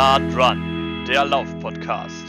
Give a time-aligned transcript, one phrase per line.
[0.00, 2.24] Nah Run, der Lauf-Podcast.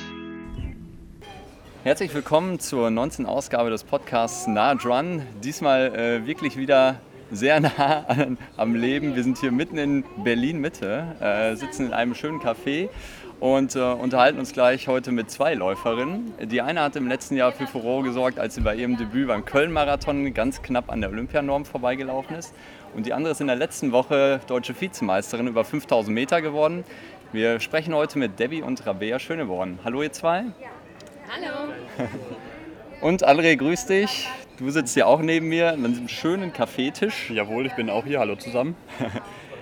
[1.85, 3.25] Herzlich willkommen zur 19.
[3.25, 5.21] Ausgabe des Podcasts Nah Run.
[5.41, 6.99] Diesmal äh, wirklich wieder
[7.31, 9.15] sehr nah an, am Leben.
[9.15, 12.89] Wir sind hier mitten in Berlin Mitte, äh, sitzen in einem schönen Café
[13.39, 16.33] und äh, unterhalten uns gleich heute mit zwei Läuferinnen.
[16.43, 19.45] Die eine hat im letzten Jahr für Furore gesorgt, als sie bei ihrem Debüt beim
[19.45, 22.53] Köln-Marathon ganz knapp an der Olympianorm vorbeigelaufen ist.
[22.93, 26.83] Und die andere ist in der letzten Woche deutsche Vizemeisterin über 5000 Meter geworden.
[27.33, 29.79] Wir sprechen heute mit Debbie und Rabea Schöneborn.
[29.85, 30.43] Hallo ihr zwei.
[31.29, 31.71] Hallo.
[32.99, 34.27] Und André, grüß dich.
[34.59, 37.31] Du sitzt hier auch neben mir an einem schönen Kaffeetisch.
[37.31, 38.19] Jawohl, ich bin auch hier.
[38.19, 38.75] Hallo zusammen.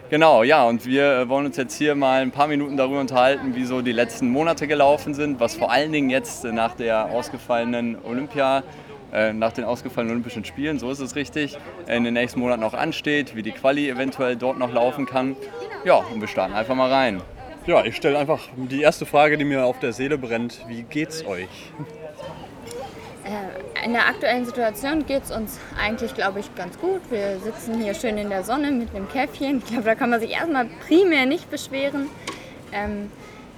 [0.09, 3.63] Genau, ja, und wir wollen uns jetzt hier mal ein paar Minuten darüber unterhalten, wie
[3.63, 8.63] so die letzten Monate gelaufen sind, was vor allen Dingen jetzt nach der ausgefallenen Olympia,
[9.13, 12.73] äh, nach den ausgefallenen Olympischen Spielen, so ist es richtig, in den nächsten Monaten noch
[12.73, 15.35] ansteht, wie die Quali eventuell dort noch laufen kann.
[15.85, 17.21] Ja, und wir starten einfach mal rein.
[17.69, 20.67] Ja, ich stelle einfach die erste Frage, die mir auf der Seele brennt.
[20.67, 21.71] Wie geht's euch?
[23.23, 26.99] Äh, in der aktuellen Situation geht es uns eigentlich, glaube ich, ganz gut.
[27.11, 29.59] Wir sitzen hier schön in der Sonne mit einem Käffchen.
[29.59, 32.09] Ich glaube, da kann man sich erstmal primär nicht beschweren.
[32.71, 33.11] Ähm,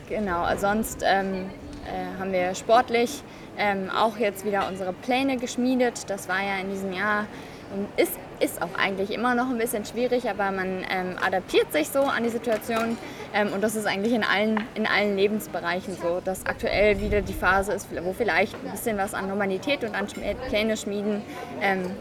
[0.10, 1.50] genau, sonst ähm,
[1.86, 3.24] äh, haben wir sportlich
[3.58, 6.10] ähm, auch jetzt wieder unsere Pläne geschmiedet.
[6.10, 7.28] Das war ja in diesem Jahr
[7.74, 11.90] und ist, ist auch eigentlich immer noch ein bisschen schwierig, aber man ähm, adaptiert sich
[11.90, 12.98] so an die Situation.
[13.34, 17.34] Ähm, und das ist eigentlich in allen, in allen Lebensbereichen so, dass aktuell wieder die
[17.34, 20.08] Phase ist, wo vielleicht ein bisschen was an Normalität und an
[20.48, 21.22] Pläne schmieden
[21.62, 21.92] ähm,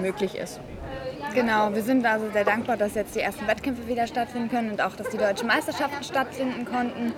[0.00, 0.60] möglich ist.
[1.34, 4.80] Genau, wir sind also sehr dankbar, dass jetzt die ersten Wettkämpfe wieder stattfinden können und
[4.80, 7.12] auch, dass die deutschen Meisterschaften stattfinden konnten.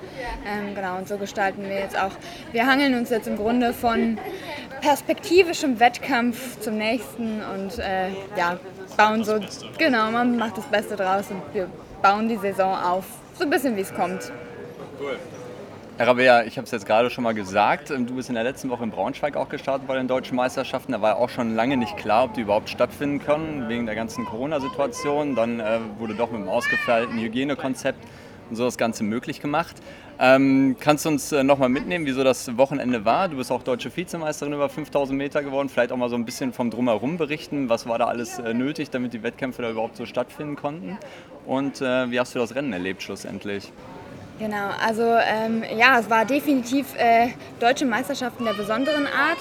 [0.46, 2.12] Ähm, genau, und so gestalten wir jetzt auch.
[2.52, 4.18] Wir hangeln uns jetzt im Grunde von
[4.80, 8.58] perspektivischem Wettkampf zum nächsten und äh, ja,
[8.96, 9.40] bauen so,
[9.78, 11.68] genau, man macht das Beste draus und wir
[12.02, 13.04] bauen die Saison auf,
[13.38, 14.32] so ein bisschen wie es kommt.
[15.00, 15.18] Cool.
[16.00, 18.42] Herr Rabea, ich habe es jetzt gerade schon mal gesagt, ähm, du bist in der
[18.42, 20.92] letzten Woche in Braunschweig auch gestartet bei den deutschen Meisterschaften.
[20.92, 23.94] Da war ja auch schon lange nicht klar, ob die überhaupt stattfinden können, wegen der
[23.94, 25.34] ganzen Corona-Situation.
[25.34, 28.02] Dann äh, wurde doch mit dem ausgefeilten Hygienekonzept
[28.48, 29.76] und so das Ganze möglich gemacht.
[30.18, 33.28] Ähm, kannst du uns äh, nochmal mitnehmen, wieso das Wochenende war?
[33.28, 35.68] Du bist auch deutsche Vizemeisterin über 5000 Meter geworden.
[35.68, 37.68] Vielleicht auch mal so ein bisschen vom Drumherum berichten.
[37.68, 40.96] Was war da alles äh, nötig, damit die Wettkämpfe da überhaupt so stattfinden konnten?
[41.44, 43.70] Und äh, wie hast du das Rennen erlebt schlussendlich?
[44.40, 47.28] Genau, also ähm, ja, es war definitiv äh,
[47.60, 49.38] deutsche Meisterschaften der besonderen Art.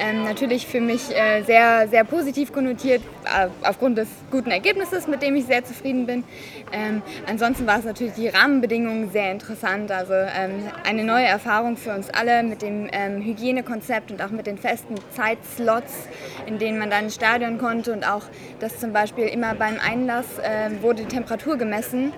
[0.00, 5.22] Ähm, natürlich für mich äh, sehr, sehr positiv konnotiert, äh, aufgrund des guten Ergebnisses, mit
[5.22, 6.24] dem ich sehr zufrieden bin.
[6.72, 9.92] Ähm, ansonsten war es natürlich die Rahmenbedingungen sehr interessant.
[9.92, 14.48] Also ähm, eine neue Erfahrung für uns alle mit dem ähm, Hygienekonzept und auch mit
[14.48, 16.08] den festen Zeitslots,
[16.46, 18.24] in denen man dann ins Stadion konnte und auch,
[18.58, 22.12] dass zum Beispiel immer beim Einlass ähm, wurde die Temperatur gemessen.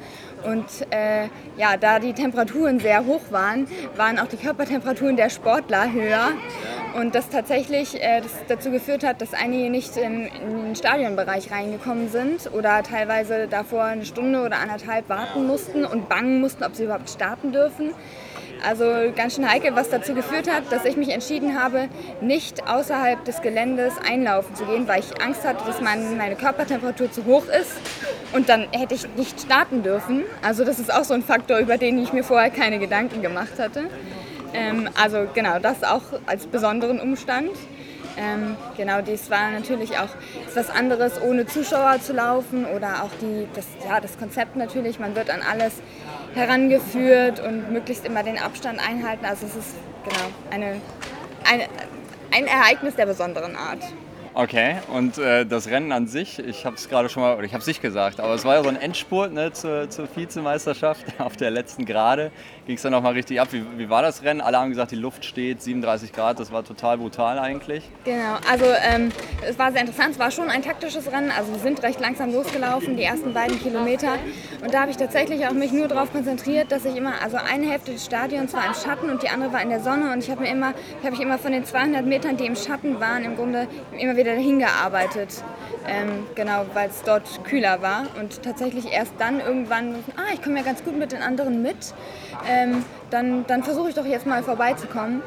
[0.45, 3.67] Und äh, ja, da die Temperaturen sehr hoch waren,
[3.97, 6.31] waren auch die Körpertemperaturen der Sportler höher.
[6.95, 11.51] Und das tatsächlich äh, das dazu geführt hat, dass einige nicht in, in, den Stadionbereich
[11.51, 16.75] reingekommen sind oder teilweise davor eine Stunde oder anderthalb warten mussten und bangen mussten, ob
[16.75, 17.95] sie überhaupt starten dürfen.
[18.67, 18.85] Also
[19.17, 21.89] ganz schön heikel, was dazu geführt hat, dass ich mich entschieden habe,
[22.21, 27.25] nicht außerhalb des Geländes einlaufen zu gehen, weil ich Angst hatte, dass meine Körpertemperatur zu
[27.25, 27.73] hoch ist
[28.33, 30.23] und dann hätte ich nicht starten dürfen.
[30.43, 33.59] Also das ist auch so ein Faktor, über den ich mir vorher keine Gedanken gemacht
[33.59, 33.85] hatte.
[34.55, 37.51] Ähm, also genau, das auch als besonderen Umstand.
[38.19, 40.11] Ähm, genau, das war natürlich auch
[40.47, 44.99] etwas anderes, ohne Zuschauer zu laufen oder auch die, das, ja, das Konzept natürlich.
[44.99, 45.73] Man wird an alles
[46.35, 49.25] herangeführt und möglichst immer den Abstand einhalten.
[49.25, 50.81] Also es ist genau eine,
[51.45, 51.65] eine,
[52.31, 53.83] ein Ereignis der besonderen Art.
[54.35, 57.53] Okay, und äh, das Rennen an sich, ich habe es gerade schon mal, oder ich
[57.53, 61.05] habe es nicht gesagt, aber es war ja so ein Endspurt ne, zur, zur Vizemeisterschaft
[61.19, 62.33] auf der letzten Gerade.
[62.65, 63.49] Ging es dann nochmal richtig ab.
[63.51, 64.41] Wie, wie, war das Rennen?
[64.41, 67.85] Alle haben gesagt, die Luft steht, 37 Grad, das war total brutal eigentlich.
[68.05, 69.13] Genau, also ähm,
[69.47, 72.33] es war sehr interessant, es war schon ein taktisches Rennen, also wir sind recht langsam
[72.33, 74.15] losgelaufen, die ersten beiden Kilometer.
[74.63, 77.69] Und da habe ich tatsächlich auch mich nur darauf konzentriert, dass ich immer, also eine
[77.69, 80.31] Hälfte des Stadions war im Schatten und die andere war in der Sonne und ich
[80.31, 80.73] habe mir immer,
[81.05, 83.69] habe ich immer von den 200 Metern, die im Schatten waren, im Grunde
[83.99, 85.43] immer wieder wieder hingearbeitet.
[85.87, 88.05] Ähm, genau, weil es dort kühler war.
[88.21, 91.95] Und tatsächlich erst dann irgendwann, ah, ich komme ja ganz gut mit den anderen mit.
[92.49, 95.23] Ähm, dann dann versuche ich doch jetzt mal vorbeizukommen.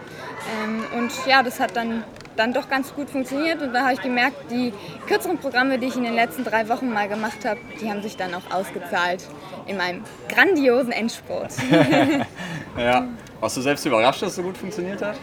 [0.63, 2.03] Ähm, und ja, das hat dann,
[2.37, 3.61] dann doch ganz gut funktioniert.
[3.61, 4.73] Und da habe ich gemerkt, die
[5.07, 8.15] kürzeren Programme, die ich in den letzten drei Wochen mal gemacht habe, die haben sich
[8.15, 9.27] dann auch ausgezahlt
[9.65, 11.51] in meinem grandiosen Endspurt.
[12.77, 13.07] ja.
[13.41, 15.17] Warst du selbst überrascht, dass es so gut funktioniert hat?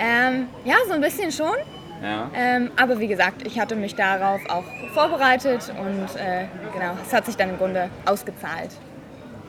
[0.00, 1.56] Ähm, ja, so ein bisschen schon.
[2.02, 2.30] Ja.
[2.34, 7.26] Ähm, aber wie gesagt, ich hatte mich darauf auch vorbereitet und äh, genau, es hat
[7.26, 8.70] sich dann im Grunde ausgezahlt.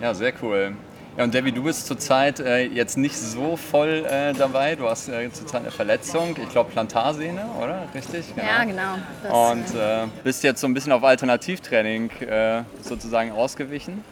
[0.01, 0.75] Ja, sehr cool.
[1.17, 4.75] Ja, und Debbie, du bist zurzeit äh, jetzt nicht so voll äh, dabei.
[4.75, 7.87] Du hast äh, zurzeit eine Verletzung, ich glaube Plantarsehne, oder?
[7.93, 8.25] Richtig?
[8.37, 8.95] Ja, genau.
[9.23, 14.03] Das, und äh, bist jetzt so ein bisschen auf Alternativtraining äh, sozusagen ausgewichen.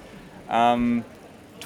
[0.51, 1.05] Ähm,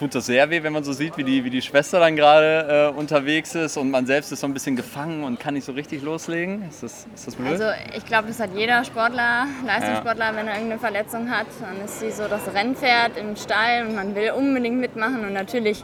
[0.02, 2.92] tut das sehr weh, wenn man so sieht, wie die, wie die Schwester dann gerade
[2.92, 5.74] äh, unterwegs ist und man selbst ist so ein bisschen gefangen und kann nicht so
[5.74, 6.68] richtig loslegen?
[6.68, 7.52] Ist das, ist das blöd?
[7.52, 7.66] Also
[7.96, 10.36] ich glaube, das hat jeder Sportler, Leistungssportler, ja.
[10.36, 11.46] wenn er irgendeine Verletzung hat.
[11.60, 15.24] Dann ist sie so das Rennpferd im Stall und man will unbedingt mitmachen.
[15.24, 15.84] Und natürlich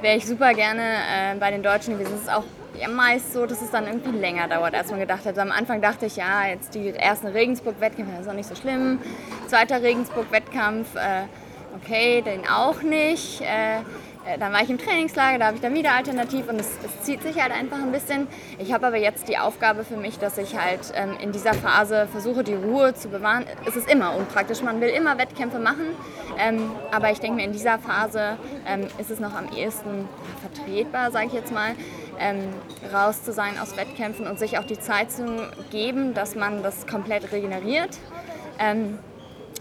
[0.00, 2.14] wäre ich super gerne äh, bei den Deutschen gewesen.
[2.16, 2.44] Es ist auch
[2.80, 5.38] ja, meist so, dass es dann irgendwie länger dauert, als man gedacht hat.
[5.38, 8.98] Am Anfang dachte ich, ja, jetzt die ersten Regensburg-Wettkämpfe, das ist auch nicht so schlimm.
[9.46, 11.26] Zweiter Regensburg-Wettkampf, äh,
[11.76, 13.40] okay, den auch nicht.
[13.40, 13.80] Äh,
[14.24, 17.02] äh, dann war ich im Trainingslager, da habe ich dann wieder alternativ und es, es,
[17.02, 18.28] zieht sich halt einfach ein bisschen.
[18.58, 22.06] Ich habe aber jetzt die Aufgabe für mich, dass ich halt ähm, in dieser Phase
[22.10, 23.44] versuche, die Ruhe zu bewahren.
[23.66, 25.86] Es ist immer unpraktisch, man will immer Wettkämpfe machen,
[26.38, 28.36] ähm, aber ich denke mir, in dieser Phase
[28.66, 30.08] ähm, ist es noch am ehesten
[30.40, 31.72] vertretbar, sage ich jetzt mal,
[32.20, 32.48] ähm,
[32.92, 35.24] raus zu sein aus Wettkämpfen und sich auch die Zeit zu
[35.70, 37.98] geben, dass man das komplett regeneriert.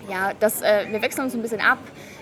[0.09, 1.79] Ja, das, äh, wir wechseln uns ein bisschen ab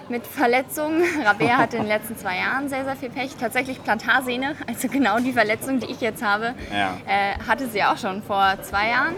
[0.10, 1.04] mit Verletzungen.
[1.26, 3.36] Rabea hatte in den letzten zwei Jahren sehr, sehr viel Pech.
[3.40, 6.98] Tatsächlich Plantarsehne, also genau die Verletzung, die ich jetzt habe, ja.
[7.08, 9.16] äh, hatte sie auch schon vor zwei Jahren.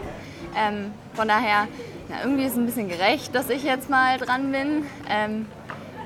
[0.56, 1.68] Ähm, von daher,
[2.09, 4.86] na, irgendwie ist es ein bisschen gerecht, dass ich jetzt mal dran bin.
[5.09, 5.48] Ähm,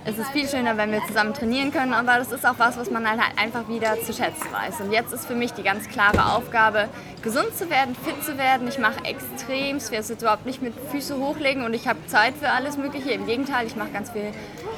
[0.07, 2.91] es ist viel schöner, wenn wir zusammen trainieren können, aber das ist auch was, was
[2.91, 4.81] man halt einfach wieder zu schätzen weiß.
[4.81, 6.89] Und jetzt ist für mich die ganz klare Aufgabe,
[7.23, 8.67] gesund zu werden, fit zu werden.
[8.67, 12.35] Ich mache extrem, ich werde jetzt überhaupt nicht mit Füße hochlegen und ich habe Zeit
[12.39, 13.11] für alles Mögliche.
[13.11, 14.31] Im Gegenteil, ich mache ganz viel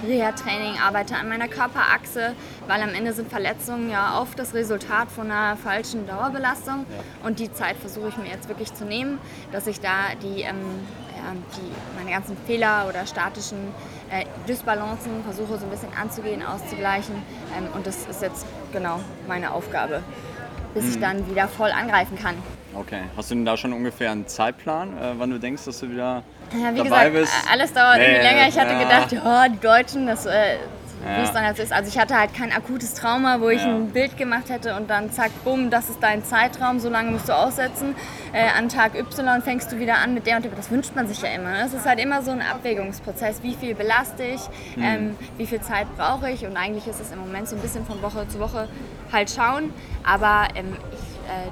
[0.08, 2.34] Reha-Training, arbeite an meiner Körperachse,
[2.68, 6.86] weil am Ende sind Verletzungen ja oft das Resultat von einer falschen Dauerbelastung.
[7.26, 9.20] Und die Zeit versuche ich mir jetzt wirklich zu nehmen,
[9.52, 10.88] dass ich da die, ähm,
[11.56, 13.58] die meine ganzen Fehler oder statischen
[14.10, 17.16] äh, Dysbalancen versuche so ein bisschen anzugehen, auszugleichen.
[17.58, 20.02] Ähm, und das ist jetzt genau meine Aufgabe,
[20.74, 20.90] bis mhm.
[20.90, 22.36] ich dann wieder voll angreifen kann.
[22.74, 23.02] Okay.
[23.16, 26.24] Hast du denn da schon ungefähr einen Zeitplan, äh, wann du denkst, dass du wieder
[26.54, 27.34] ja, wie dabei gesagt, bist?
[27.52, 28.48] alles dauert nee, irgendwie länger.
[28.48, 28.84] Ich hatte ja.
[28.84, 30.58] gedacht, oh, die Deutschen, das äh,
[31.04, 31.72] wie es dann jetzt ist.
[31.72, 33.76] Also ich hatte halt kein akutes Trauma, wo ich ja.
[33.76, 37.30] ein Bild gemacht hätte und dann zack, bumm, das ist dein Zeitraum, so lange musst
[37.30, 37.96] du aussetzen.
[38.34, 40.52] Äh, an Tag Y fängst du wieder an mit der und der.
[40.52, 41.52] Das wünscht man sich ja immer.
[41.52, 41.64] Ne?
[41.66, 43.44] Es ist halt immer so ein Abwägungsprozess.
[43.44, 44.42] Wie viel belaste ich?
[44.76, 44.84] Mhm.
[44.84, 46.46] Ähm, wie viel Zeit brauche ich?
[46.46, 48.68] Und eigentlich ist es im Moment so ein bisschen von Woche zu Woche
[49.12, 49.74] halt schauen.
[50.04, 51.00] Aber ähm, ich
[51.30, 51.50] äh,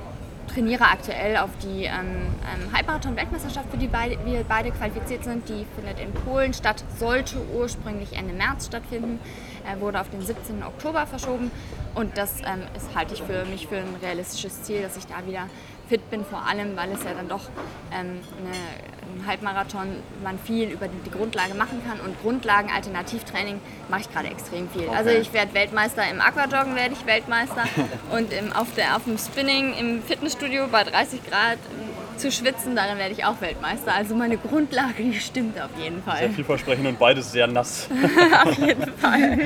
[0.56, 5.48] trainiere aktuell auf die ähm, ähm, Halbmarathon-Weltmeisterschaft, für die beide, wir beide qualifiziert sind.
[5.50, 9.19] Die findet in Polen statt, sollte ursprünglich Ende März stattfinden,
[9.66, 10.63] äh, wurde auf den 17.
[10.63, 11.52] Oktober verschoben.
[11.94, 15.28] Und das ähm, ist, halte ich für mich für ein realistisches Ziel, dass ich da
[15.28, 15.50] wieder
[15.90, 17.50] fit bin, vor allem, weil es ja dann doch
[17.92, 18.56] ähm, eine,
[19.18, 19.88] ein Halbmarathon
[20.24, 23.60] man viel über die, Grundlage machen kann und Grundlagen Alternativtraining
[23.90, 24.90] mache ich gerade extrem viel.
[24.90, 24.98] Also okay.
[24.98, 27.63] Also ich werde Weltmeister im Aquajoggen werde ich Weltmeister
[28.12, 31.60] und im, auf, der, auf dem Spinning im Fitnessstudio bei 30 Grad
[32.18, 33.94] zu schwitzen, darin werde ich auch Weltmeister.
[33.94, 36.20] Also meine Grundlage, die stimmt auf jeden Fall.
[36.20, 37.90] Sehr vielversprechend und beides sehr nass.
[38.46, 39.38] auf jeden Fall.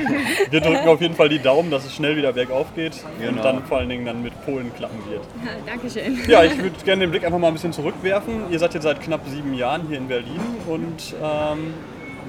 [0.50, 3.32] Wir drücken auf jeden Fall die Daumen, dass es schnell wieder bergauf geht genau.
[3.32, 5.22] und dann vor allen Dingen dann mit Polen klappen wird.
[5.44, 6.18] Ja, Dankeschön.
[6.28, 8.44] Ja, ich würde gerne den Blick einfach mal ein bisschen zurückwerfen.
[8.50, 11.74] Ihr seid jetzt seit knapp sieben Jahren hier in Berlin und ähm,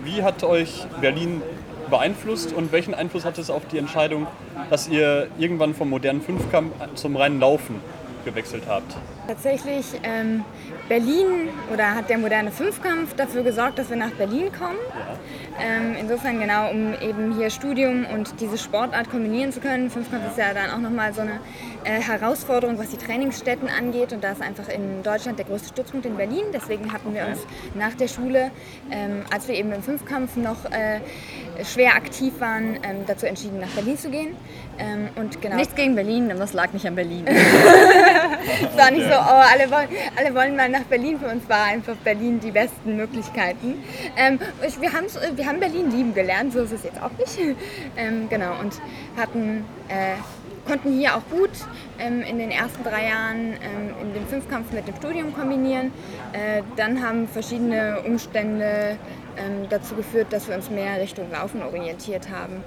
[0.03, 1.41] wie hat euch Berlin
[1.89, 4.25] beeinflusst und welchen Einfluss hat es auf die Entscheidung,
[4.69, 7.75] dass ihr irgendwann vom modernen Fünfkampf zum reinen Laufen
[8.25, 8.95] gewechselt habt?
[9.27, 10.43] Tatsächlich ähm,
[10.89, 14.77] Berlin oder hat der moderne Fünfkampf dafür gesorgt, dass wir nach Berlin kommen.
[15.59, 19.89] Ähm, insofern genau, um eben hier Studium und diese Sportart kombinieren zu können.
[19.89, 21.39] Fünfkampf ist ja dann auch nochmal so eine
[21.83, 24.11] äh, Herausforderung, was die Trainingsstätten angeht.
[24.11, 26.45] Und da ist einfach in Deutschland der größte Stützpunkt in Berlin.
[26.53, 27.39] Deswegen hatten wir uns
[27.75, 28.51] nach der Schule,
[28.89, 30.99] ähm, als wir eben im Fünfkampf noch äh,
[31.63, 34.35] schwer aktiv waren, ähm, dazu entschieden, nach Berlin zu gehen.
[34.79, 35.57] Ähm, und genau.
[35.57, 37.25] Nichts gegen Berlin, aber es lag nicht an Berlin.
[37.27, 41.19] es war nicht so, oh, alle wollen, alle wollen mal nach Berlin.
[41.19, 43.83] Für uns war einfach Berlin die besten Möglichkeiten.
[44.15, 44.39] Ähm,
[44.79, 44.91] wir,
[45.35, 47.37] wir haben Berlin lieben gelernt, so ist es jetzt auch nicht.
[47.97, 48.79] Ähm, genau, und
[49.17, 50.15] hatten, äh,
[50.65, 51.49] konnten hier auch gut
[51.99, 55.91] ähm, in den ersten drei Jahren ähm, in den Fünfkampf mit dem Studium kombinieren.
[56.31, 58.97] Äh, dann haben verschiedene Umstände
[59.37, 62.63] ähm, dazu geführt, dass wir uns mehr Richtung Laufen orientiert haben.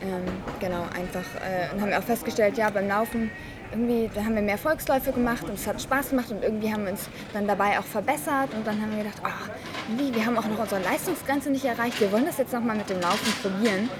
[0.00, 0.24] Ähm,
[0.60, 3.30] genau, einfach äh, und haben auch festgestellt, ja, beim Laufen
[3.74, 6.92] irgendwie, haben wir mehr Volksläufe gemacht und es hat Spaß gemacht und irgendwie haben wir
[6.92, 10.46] uns dann dabei auch verbessert und dann haben wir gedacht, oh, wie, wir haben auch
[10.46, 13.90] noch unsere Leistungsgrenze nicht erreicht, wir wollen das jetzt nochmal mit dem Laufen probieren.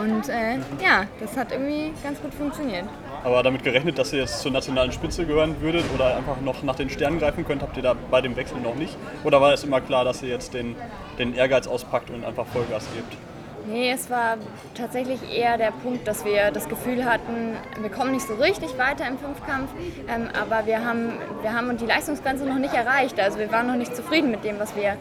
[0.00, 2.84] Und äh, ja, das hat irgendwie ganz gut funktioniert.
[3.24, 6.76] Aber damit gerechnet, dass ihr jetzt zur nationalen Spitze gehören würdet oder einfach noch nach
[6.76, 8.96] den Sternen greifen könnt, habt ihr da bei dem Wechsel noch nicht?
[9.22, 10.74] Oder war es immer klar, dass ihr jetzt den,
[11.18, 13.16] den Ehrgeiz auspackt und einfach Vollgas gebt?
[13.66, 14.38] Nee, es war
[14.74, 19.06] tatsächlich eher der Punkt, dass wir das Gefühl hatten, wir kommen nicht so richtig weiter
[19.06, 19.70] im Fünfkampf,
[20.08, 23.20] ähm, aber wir haben, wir haben die Leistungsgrenze noch nicht erreicht.
[23.20, 24.96] Also wir waren noch nicht zufrieden mit dem, was wir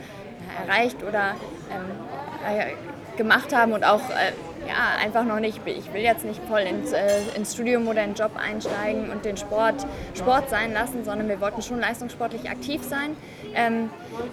[0.68, 1.36] erreicht oder
[1.72, 4.32] ähm, äh, gemacht haben und auch äh,
[4.68, 8.12] ja, einfach noch nicht, ich will jetzt nicht voll ins, äh, ins Studium oder in
[8.14, 12.82] den Job einsteigen und den Sport Sport sein lassen, sondern wir wollten schon leistungssportlich aktiv
[12.84, 13.16] sein.
[13.56, 13.90] Ähm,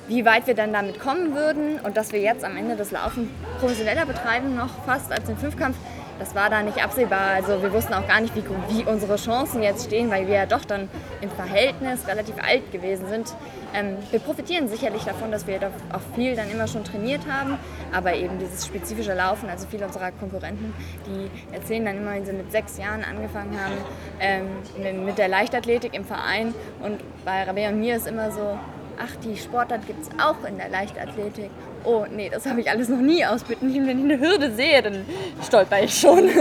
[0.06, 3.30] wie weit wir dann damit kommen würden und dass wir jetzt am Ende das Laufen
[3.60, 5.76] professioneller betreiben, noch fast als den Fünfkampf,
[6.18, 7.30] das war da nicht absehbar.
[7.36, 10.46] Also wir wussten auch gar nicht, wie, wie unsere Chancen jetzt stehen, weil wir ja
[10.46, 10.88] doch dann
[11.20, 13.34] im Verhältnis relativ alt gewesen sind.
[13.74, 15.60] Ähm, wir profitieren sicherlich davon, dass wir
[15.92, 17.58] auch viel dann immer schon trainiert haben,
[17.92, 20.72] aber eben dieses spezifische Laufen, also viele unserer Konkurrenten,
[21.06, 23.74] die erzählen dann immer, wenn sie mit sechs Jahren angefangen haben,
[24.20, 28.58] ähm, mit der Leichtathletik im Verein und bei Rabea und mir ist immer so,
[28.98, 31.50] ach, die Sportart gibt es auch in der Leichtathletik.
[31.84, 33.72] Oh, nee, das habe ich alles noch nie ausbitten.
[33.86, 35.04] Wenn ich eine Hürde sehe, dann
[35.44, 36.28] stolper ich schon.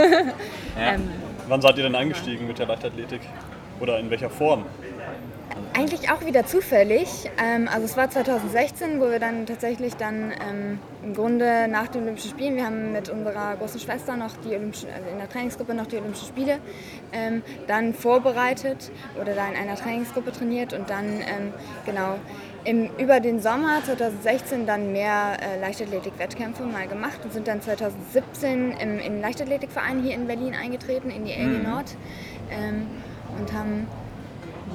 [0.79, 0.94] Ja.
[0.94, 1.10] ähm,
[1.48, 3.22] Wann seid ihr denn eingestiegen mit der Leichtathletik?
[3.79, 4.65] Oder in welcher Form?
[5.74, 7.08] Eigentlich auch wieder zufällig.
[7.44, 12.03] Ähm, also es war 2016, wo wir dann tatsächlich dann ähm, im Grunde nach den
[12.03, 15.74] Olympischen Spielen, wir haben mit unserer großen Schwester noch die Olympischen, also in der Trainingsgruppe
[15.74, 16.60] noch die Olympischen Spiele
[17.13, 21.22] ähm, dann vorbereitet oder da in einer Trainingsgruppe trainiert und dann
[21.86, 22.15] genau
[22.67, 28.71] im, über den Sommer 2016 dann mehr äh, Leichtathletik-Wettkämpfe mal gemacht und sind dann 2017
[28.71, 31.63] im, im Leichtathletikverein hier in Berlin eingetreten, in die LG mhm.
[31.63, 31.95] Nord
[32.51, 32.88] ähm,
[33.39, 33.88] und haben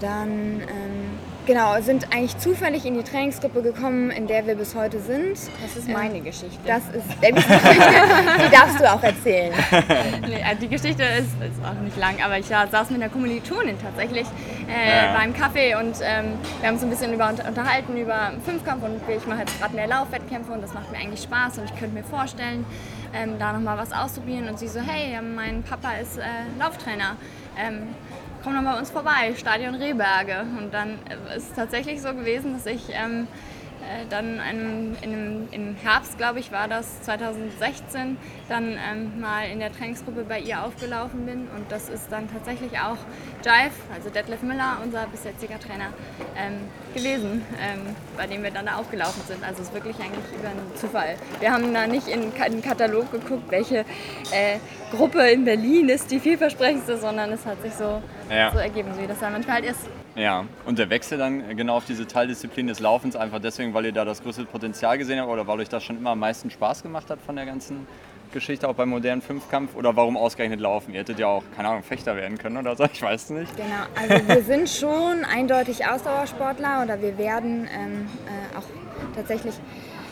[0.00, 5.00] dann ähm, genau, sind eigentlich zufällig in die Trainingsgruppe gekommen, in der wir bis heute
[5.00, 5.38] sind.
[5.62, 6.58] Das ist meine ähm, Geschichte.
[6.66, 7.90] Das ist Babys Geschichte.
[8.46, 9.52] die darfst du auch erzählen.
[10.22, 13.10] Nee, also die Geschichte ist, ist, auch nicht lang, aber ich ja, saß mit einer
[13.10, 14.26] Kommilitonin tatsächlich
[14.68, 15.14] äh, ja.
[15.14, 19.26] beim Kaffee und ähm, wir haben uns ein bisschen über, unterhalten über Fünfkampf und ich
[19.26, 22.04] mache jetzt gerade mehr Laufwettkämpfe und das macht mir eigentlich Spaß und ich könnte mir
[22.04, 22.64] vorstellen,
[23.14, 24.48] ähm, da nochmal was auszuprobieren.
[24.48, 26.22] Und sie so, hey, mein Papa ist äh,
[26.58, 27.16] Lauftrainer.
[27.58, 27.88] Ähm,
[28.42, 30.44] komm doch bei uns vorbei, Stadion Rehberge.
[30.58, 30.98] Und dann
[31.36, 33.26] ist es tatsächlich so gewesen, dass ich ähm, äh,
[34.08, 38.16] dann einem, einem, im Herbst, glaube ich, war das 2016,
[38.48, 41.48] dann ähm, mal in der Trainingsgruppe bei ihr aufgelaufen bin.
[41.54, 42.98] Und das ist dann tatsächlich auch
[43.44, 45.92] Jive, also Detlef Müller, unser bis jetziger Trainer,
[46.36, 46.60] ähm,
[46.94, 49.42] gewesen, ähm, bei dem wir dann da aufgelaufen sind.
[49.44, 51.16] Also es ist wirklich eigentlich über einen Zufall.
[51.40, 53.78] Wir haben da nicht in den Katalog geguckt, welche
[54.30, 54.58] äh,
[54.90, 58.50] Gruppe in Berlin ist die vielversprechendste, sondern es hat sich so, ja.
[58.52, 59.88] so ergeben, wie das dann manchmal halt ist.
[60.14, 63.92] Ja, und der Wechsel dann genau auf diese Teildisziplin des Laufens einfach deswegen, weil ihr
[63.92, 66.82] da das größte Potenzial gesehen habt oder weil euch das schon immer am meisten Spaß
[66.82, 67.86] gemacht hat von der ganzen
[68.32, 69.74] Geschichte, auch beim modernen Fünfkampf?
[69.74, 70.92] Oder warum ausgerechnet laufen?
[70.92, 73.56] Ihr hättet ja auch, keine Ahnung, Fechter werden können oder so, ich weiß nicht.
[73.56, 78.64] Genau, also wir sind schon eindeutig Ausdauersportler oder wir werden ähm, äh, auch
[79.14, 79.54] tatsächlich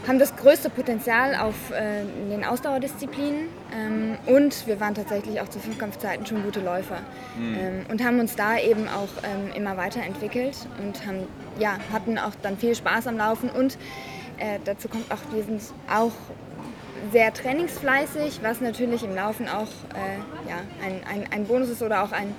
[0.07, 5.59] haben das größte Potenzial auf äh, den Ausdauerdisziplinen ähm, und wir waren tatsächlich auch zu
[5.59, 6.99] Fünfkampfzeiten schon gute Läufer
[7.39, 7.57] mhm.
[7.59, 11.27] ähm, und haben uns da eben auch ähm, immer weiterentwickelt und haben,
[11.59, 13.79] ja, hatten auch dann viel Spaß am Laufen und
[14.39, 16.13] äh, dazu kommt auch, wir sind auch
[17.13, 22.03] sehr trainingsfleißig, was natürlich im Laufen auch äh, ja, ein, ein, ein Bonus ist oder
[22.03, 22.35] auch ein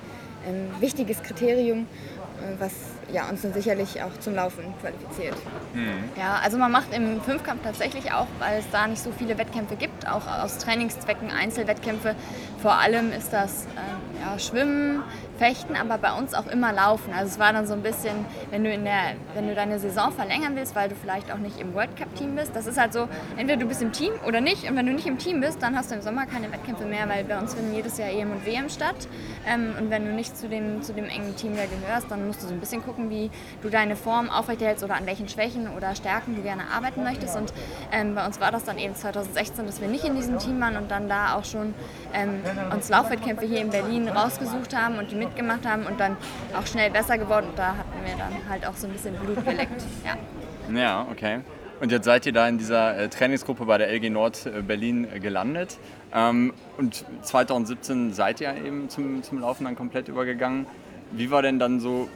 [0.48, 2.72] ähm, wichtiges Kriterium, äh, was
[3.12, 5.36] ja, uns dann sicherlich auch zum Laufen qualifiziert.
[5.74, 6.10] Mhm.
[6.18, 9.76] Ja, also man macht im Fünfkampf tatsächlich auch, weil es da nicht so viele Wettkämpfe
[9.76, 12.16] gibt, auch aus Trainingszwecken Einzelwettkämpfe.
[12.62, 15.04] Vor allem ist das äh, ja, Schwimmen,
[15.42, 17.12] Fechten, aber bei uns auch immer Laufen.
[17.14, 18.14] Also es war dann so ein bisschen,
[18.52, 21.60] wenn du, in der, wenn du deine Saison verlängern willst, weil du vielleicht auch nicht
[21.60, 24.40] im World Cup Team bist, das ist halt so, entweder du bist im Team oder
[24.40, 24.70] nicht.
[24.70, 27.10] Und wenn du nicht im Team bist, dann hast du im Sommer keine Wettkämpfe mehr,
[27.10, 29.08] weil bei uns finden jedes Jahr EM und WM statt.
[29.48, 32.44] Ähm, und wenn du nicht zu dem, zu dem engen Team da gehörst, dann musst
[32.44, 33.32] du so ein bisschen gucken, wie
[33.62, 37.36] du deine Form aufrechterhältst oder an welchen Schwächen oder Stärken du gerne arbeiten möchtest.
[37.36, 37.52] Und
[37.92, 40.78] ähm, bei uns war das dann eben 2016, dass wir nicht in diesem Team waren
[40.78, 41.74] und dann da auch schon
[42.14, 46.18] ähm, uns Laufwettkämpfe hier in Berlin rausgesucht haben und die mit mitgemacht haben und dann
[46.58, 47.48] auch schnell besser geworden.
[47.50, 49.82] Und da hatten wir dann halt auch so ein bisschen Blut geleckt.
[50.06, 51.42] Ja, ja okay.
[51.80, 55.08] Und jetzt seid ihr da in dieser äh, Trainingsgruppe bei der LG Nord äh, Berlin
[55.12, 55.80] äh, gelandet.
[56.14, 60.68] Ähm, und 2017 seid ihr eben zum, zum Laufen dann komplett übergegangen.
[61.12, 62.08] Wie war denn dann so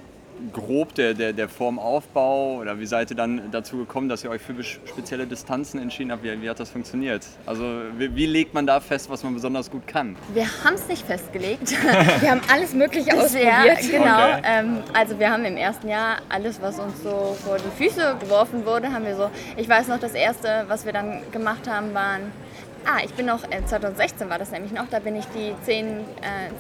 [0.54, 4.42] grob der, der, der Formaufbau oder wie seid ihr dann dazu gekommen, dass ihr euch
[4.42, 6.24] für spezielle Distanzen entschieden habt?
[6.24, 7.26] Wie, wie hat das funktioniert?
[7.46, 7.64] Also
[7.98, 10.16] wie, wie, legt man da fest, was man besonders gut kann?
[10.34, 11.72] Wir haben es nicht festgelegt.
[12.22, 13.44] wir haben alles Mögliche ausprobiert.
[13.44, 14.38] Ja, genau.
[14.38, 14.42] Okay.
[14.44, 18.66] Ähm, also wir haben im ersten Jahr alles, was uns so vor die Füße geworfen
[18.66, 19.30] wurde, haben wir so.
[19.58, 22.32] Ich weiß noch, das erste, was wir dann gemacht haben, waren
[22.88, 25.88] Ah, ich bin noch, äh, 2016 war das nämlich noch, da bin ich die 10,
[25.88, 26.02] äh,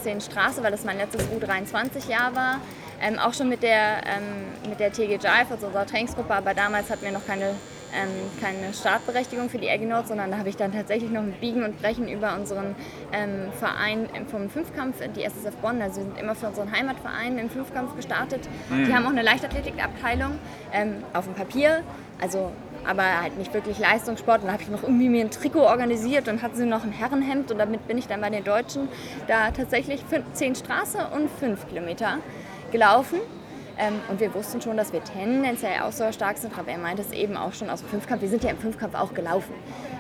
[0.01, 2.60] 10 Straße, weil das mein letztes U23-Jahr war,
[3.02, 6.90] ähm, auch schon mit der, ähm, mit der TG Jive, also unserer Trainingsgruppe, aber damals
[6.90, 7.56] hatten wir noch keine
[7.96, 8.10] ähm,
[8.42, 11.82] keine Startberechtigung für die Aggie sondern da habe ich dann tatsächlich noch mit Biegen und
[11.82, 12.75] Brechen über unseren
[13.14, 17.50] ähm, Verein vom Fünfkampf, die SSF Bonn, also wir sind immer für unseren Heimatverein im
[17.50, 18.42] Fünfkampf gestartet.
[18.70, 18.86] Mhm.
[18.86, 20.38] Die haben auch eine Leichtathletikabteilung
[20.74, 21.84] ähm, auf dem Papier,
[22.22, 22.52] also
[22.88, 24.42] aber halt nicht wirklich Leistungssport.
[24.42, 26.92] Und dann habe ich noch irgendwie mir ein Trikot organisiert und hatte sie noch ein
[26.92, 28.90] Herrenhemd und damit bin ich dann bei den Deutschen
[29.28, 32.20] da tatsächlich 10 Straße und 5 Kilometer
[32.72, 33.19] gelaufen.
[33.77, 36.57] Ähm, und wir wussten schon, dass wir tendenziell ausdauerstark sind.
[36.57, 38.22] Aber er meinte es eben auch schon aus dem Fünfkampf.
[38.22, 39.53] Wir sind ja im Fünfkampf auch gelaufen.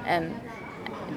[0.07, 0.31] Ähm,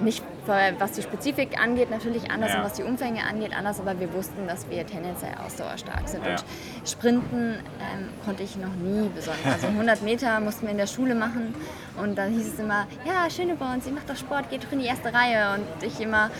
[0.02, 2.58] nicht was die Spezifik angeht, natürlich anders ja.
[2.58, 6.24] und was die Umfänge angeht, anders, aber wir wussten, dass wir tendenziell ausdauerstark sind.
[6.24, 6.32] Ja.
[6.32, 6.44] Und
[6.86, 9.44] Sprinten ähm, konnte ich noch nie besonders.
[9.52, 11.54] Also 100 Meter mussten wir in der Schule machen
[12.00, 14.86] und dann hieß es immer, ja, Schöneborn, sie macht doch Sport, geht doch in die
[14.86, 15.54] erste Reihe.
[15.54, 16.30] Und ich immer,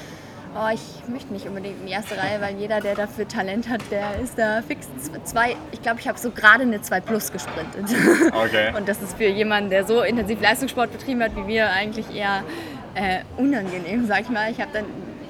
[0.58, 3.80] oh, ich möchte nicht unbedingt in die erste Reihe, weil jeder, der dafür Talent hat,
[3.90, 4.88] der ist da fix
[5.24, 5.56] zwei.
[5.72, 7.84] Ich glaube, ich habe so gerade eine 2 Plus gesprintet.
[8.32, 8.72] Okay.
[8.76, 12.42] Und das ist für jemanden, der so intensiv Leistungssport betrieben hat wie wir, eigentlich eher
[12.94, 14.50] äh, unangenehm, sag ich mal.
[14.50, 14.84] Ich habe dann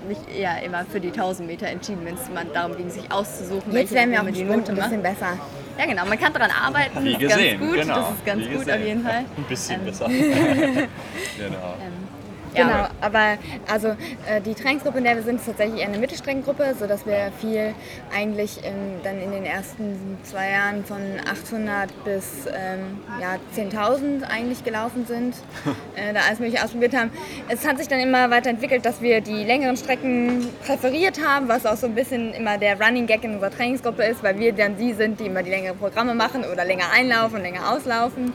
[0.08, 3.72] mich eher immer für die 1000 Meter entschieden, wenn es darum ging, sich auszusuchen.
[3.72, 5.38] Jetzt wären wir auch die Note ein bisschen besser.
[5.78, 7.04] Ja, genau, man kann daran arbeiten.
[7.04, 7.80] Wie das gesehen, ist ganz gut.
[7.80, 7.94] Genau.
[7.94, 8.80] Das ist ganz Wie gut gesehen.
[8.80, 9.24] auf jeden Fall.
[9.36, 9.86] Ein bisschen ähm.
[9.86, 10.06] besser.
[10.08, 11.74] genau.
[11.80, 12.07] Ähm,
[12.54, 13.38] Genau, aber
[13.70, 17.30] also äh, die Trainingsgruppe, in der wir sind, ist tatsächlich eher eine Mittelstreckengruppe, sodass wir
[17.40, 17.74] viel
[18.14, 21.00] eigentlich in, dann in den ersten zwei Jahren von
[21.30, 25.34] 800 bis ähm, ja, 10.000 eigentlich gelaufen sind,
[25.96, 27.10] äh, da alles mögliche ausprobiert haben.
[27.48, 31.76] Es hat sich dann immer weiterentwickelt, dass wir die längeren Strecken präferiert haben, was auch
[31.76, 34.92] so ein bisschen immer der Running Gag in unserer Trainingsgruppe ist, weil wir dann die
[34.92, 38.32] sind, die immer die längeren Programme machen oder länger einlaufen und länger auslaufen.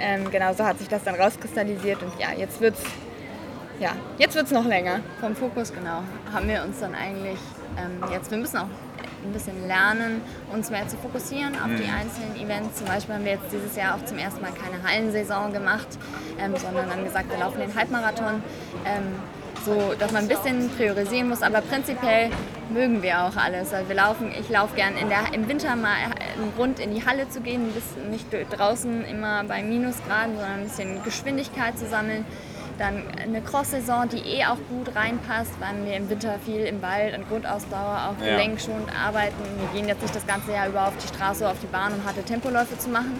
[0.00, 2.84] Ähm, genau so hat sich das dann rauskristallisiert und ja, jetzt wird es
[3.80, 5.00] ja, jetzt wird es noch länger.
[5.20, 6.02] Vom Fokus, genau,
[6.32, 7.38] haben wir uns dann eigentlich
[7.76, 8.68] ähm, jetzt, wir müssen auch
[9.24, 10.20] ein bisschen lernen,
[10.52, 11.76] uns mehr zu fokussieren auf mhm.
[11.76, 12.78] die einzelnen Events.
[12.78, 15.88] Zum Beispiel haben wir jetzt dieses Jahr auch zum ersten Mal keine Hallensaison gemacht,
[16.38, 18.42] ähm, sondern dann gesagt, wir laufen den Halbmarathon.
[18.84, 19.14] Ähm,
[19.64, 22.30] so, dass man ein bisschen priorisieren muss, aber prinzipiell
[22.70, 23.74] mögen wir auch alles.
[23.74, 27.04] Also wir laufen, ich laufe gern in der, im Winter mal einen Grund in die
[27.04, 27.72] Halle zu gehen,
[28.08, 32.24] nicht draußen immer bei Minusgraden, sondern ein bisschen Geschwindigkeit zu sammeln.
[32.78, 37.14] Dann eine Cross-Saison, die eh auch gut reinpasst, weil wir im Winter viel im Wald
[37.14, 38.32] an Grundausdauer auch ja.
[38.32, 39.34] gelenkschonend arbeiten.
[39.58, 41.94] Wir gehen jetzt nicht das ganze Jahr über auf die Straße oder auf die Bahn,
[41.94, 43.18] um harte Tempoläufe zu machen.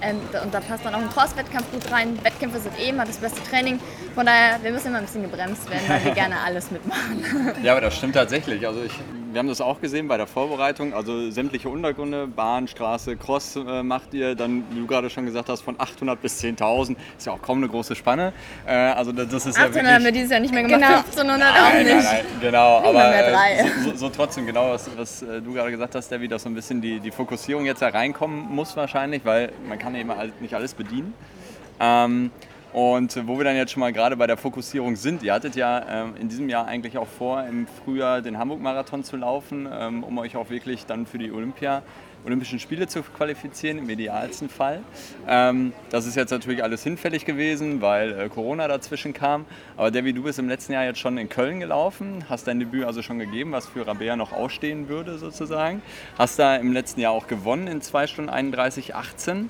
[0.00, 2.18] Ähm, und da passt dann auch ein Cross-Wettkampf gut rein.
[2.24, 3.78] Wettkämpfe sind eh immer das beste Training.
[4.14, 7.24] Von daher, wir müssen immer ein bisschen gebremst werden, weil wir gerne alles mitmachen.
[7.62, 8.66] Ja, aber das stimmt tatsächlich.
[8.66, 8.92] Also ich
[9.34, 10.94] wir haben das auch gesehen bei der Vorbereitung.
[10.94, 14.36] Also sämtliche Untergründe, Bahn, Straße, Cross äh, macht ihr.
[14.36, 16.94] Dann, wie du gerade schon gesagt hast, von 800 bis 10.000.
[17.18, 18.32] Ist ja auch kaum eine große Spanne.
[18.64, 20.80] Äh, also das ist 800 ja wirklich, haben wir dieses Jahr nicht mehr gemacht.
[20.80, 20.98] Genau.
[20.98, 21.94] 1500 auch nein, nicht.
[21.96, 22.80] Nein, nein, genau.
[22.80, 26.28] Nicht aber äh, so, so, trotzdem, genau, was, was äh, du gerade gesagt hast, Debbie,
[26.28, 29.94] dass so ein bisschen die, die Fokussierung jetzt da reinkommen muss wahrscheinlich, weil man kann
[29.94, 31.12] ja immer nicht alles bedienen.
[31.80, 32.30] Ähm,
[32.74, 35.84] und wo wir dann jetzt schon mal gerade bei der Fokussierung sind, ihr hattet ja
[35.88, 40.18] ähm, in diesem Jahr eigentlich auch vor, im Frühjahr den Hamburg-Marathon zu laufen, ähm, um
[40.18, 41.82] euch auch wirklich dann für die Olympia,
[42.26, 44.80] Olympischen Spiele zu qualifizieren, im idealsten Fall.
[45.28, 49.44] Ähm, das ist jetzt natürlich alles hinfällig gewesen, weil äh, Corona dazwischen kam.
[49.76, 52.86] Aber Debbie, du bist im letzten Jahr jetzt schon in Köln gelaufen, hast dein Debüt
[52.86, 55.80] also schon gegeben, was für Rabea noch ausstehen würde sozusagen.
[56.18, 59.48] Hast da im letzten Jahr auch gewonnen in 2 Stunden 31, 18.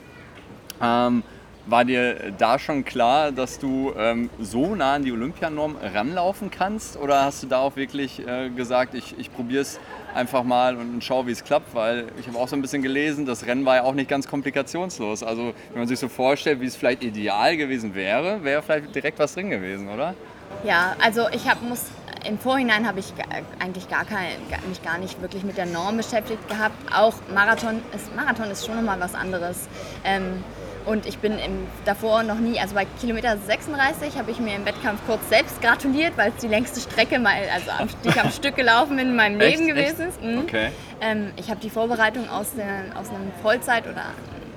[0.83, 1.23] Ähm,
[1.67, 6.97] war dir da schon klar, dass du ähm, so nah an die Olympianorm ranlaufen kannst?
[6.97, 9.81] Oder hast du da auch wirklich äh, gesagt, ich, ich probiere es
[10.15, 11.75] einfach mal und, schaue, wie es klappt?
[11.75, 14.29] Weil ich habe auch so ein bisschen gelesen, das Rennen war ja auch nicht ganz
[14.29, 15.23] komplikationslos.
[15.23, 19.19] Also wenn man sich so vorstellt, wie es vielleicht ideal gewesen wäre, wäre vielleicht direkt
[19.19, 20.15] was drin gewesen, oder?
[20.63, 21.87] Ja, also ich hab, muss
[22.27, 23.13] im Vorhinein habe ich
[23.59, 24.29] eigentlich gar kein,
[24.69, 26.75] mich gar nicht wirklich mit der Norm beschäftigt gehabt.
[26.95, 29.69] Auch Marathon ist, Marathon ist schon nochmal was anderes.
[30.05, 30.43] Ähm,
[30.87, 34.67] und ich bin im, davor noch nie, also bei Kilometer 36 habe ich mir im
[34.67, 38.31] Wettkampf kurz selbst gratuliert, weil es die längste Strecke mal, also am, die ich am
[38.33, 39.59] Stück gelaufen bin in meinem Echt?
[39.59, 40.23] Leben gewesen ist.
[40.23, 40.39] Mhm.
[40.41, 40.71] Okay.
[41.01, 44.05] Ähm, ich habe die Vorbereitung aus, der, aus einem Vollzeit- oder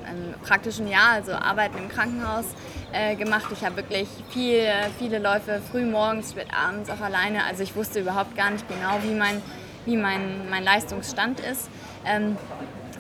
[0.06, 2.46] einem praktischen Jahr, also Arbeiten im Krankenhaus,
[2.92, 3.46] äh, gemacht.
[3.52, 4.66] Ich habe wirklich viel,
[4.98, 7.44] viele Läufe früh morgens, spät abends auch alleine.
[7.46, 9.42] Also ich wusste überhaupt gar nicht genau, wie mein,
[9.86, 11.70] wie mein, mein Leistungsstand ist.
[12.06, 12.38] Ähm,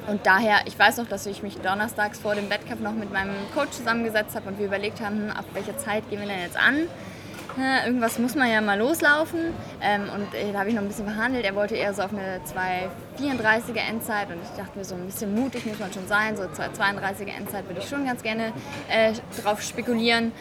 [0.07, 3.35] und daher, ich weiß noch, dass ich mich donnerstags vor dem Wettkampf noch mit meinem
[3.53, 6.57] Coach zusammengesetzt habe und wir überlegt haben, hm, auf welche Zeit gehen wir denn jetzt
[6.57, 6.87] an.
[7.85, 9.39] Irgendwas muss man ja mal loslaufen.
[9.81, 11.43] Ähm, und äh, da habe ich noch ein bisschen verhandelt.
[11.43, 14.27] Er wollte eher so auf eine 2,34er Endzeit.
[14.29, 16.37] Und ich dachte mir, so ein bisschen mutig muss man schon sein.
[16.37, 18.53] So 2,32er Endzeit würde ich schon ganz gerne
[18.89, 20.33] äh, drauf spekulieren.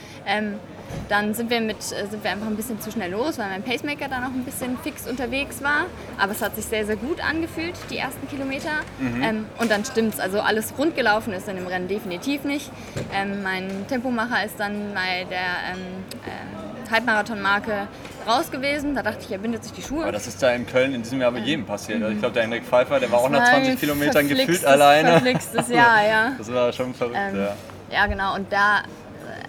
[1.08, 3.62] Dann sind wir, mit, äh, sind wir einfach ein bisschen zu schnell los, weil mein
[3.62, 5.86] Pacemaker dann noch ein bisschen fix unterwegs war.
[6.18, 8.70] Aber es hat sich sehr, sehr gut angefühlt, die ersten Kilometer.
[8.98, 9.22] Mhm.
[9.22, 10.20] Ähm, und dann stimmt's.
[10.20, 12.70] Also alles rund gelaufen ist dann im Rennen definitiv nicht.
[13.14, 15.80] Ähm, mein Tempomacher ist dann bei der ähm,
[16.26, 17.88] ähm, Halbmarathon-Marke
[18.26, 18.94] raus gewesen.
[18.94, 20.02] Da dachte ich, er bindet sich die Schuhe.
[20.02, 22.02] Aber das ist da in Köln in diesem Jahr bei jedem passiert.
[22.02, 25.12] Also ich glaube, der Henrik Pfeiffer, der war auch nach 20 Kilometern gefühlt alleine.
[25.12, 26.32] Verflixtes Jahr, ja.
[26.38, 27.56] Das war schon verrückt, ähm, ja.
[27.90, 28.34] Ja, genau.
[28.34, 28.82] Und da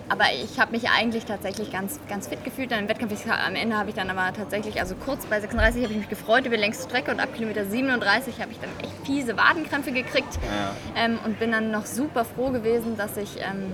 [0.09, 2.71] aber ich habe mich eigentlich tatsächlich ganz, ganz fit gefühlt.
[2.71, 5.83] Dann im Wettkampf ich, am Ende habe ich dann aber tatsächlich, also kurz bei 36
[5.83, 8.69] habe ich mich gefreut über die längste Strecke und ab Kilometer 37 habe ich dann
[8.81, 11.03] echt fiese Wadenkrämpfe gekriegt ja.
[11.03, 13.73] ähm, und bin dann noch super froh gewesen, dass ich, ähm,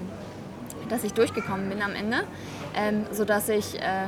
[0.89, 2.23] dass ich durchgekommen bin am Ende,
[2.75, 4.07] ähm, sodass ich äh,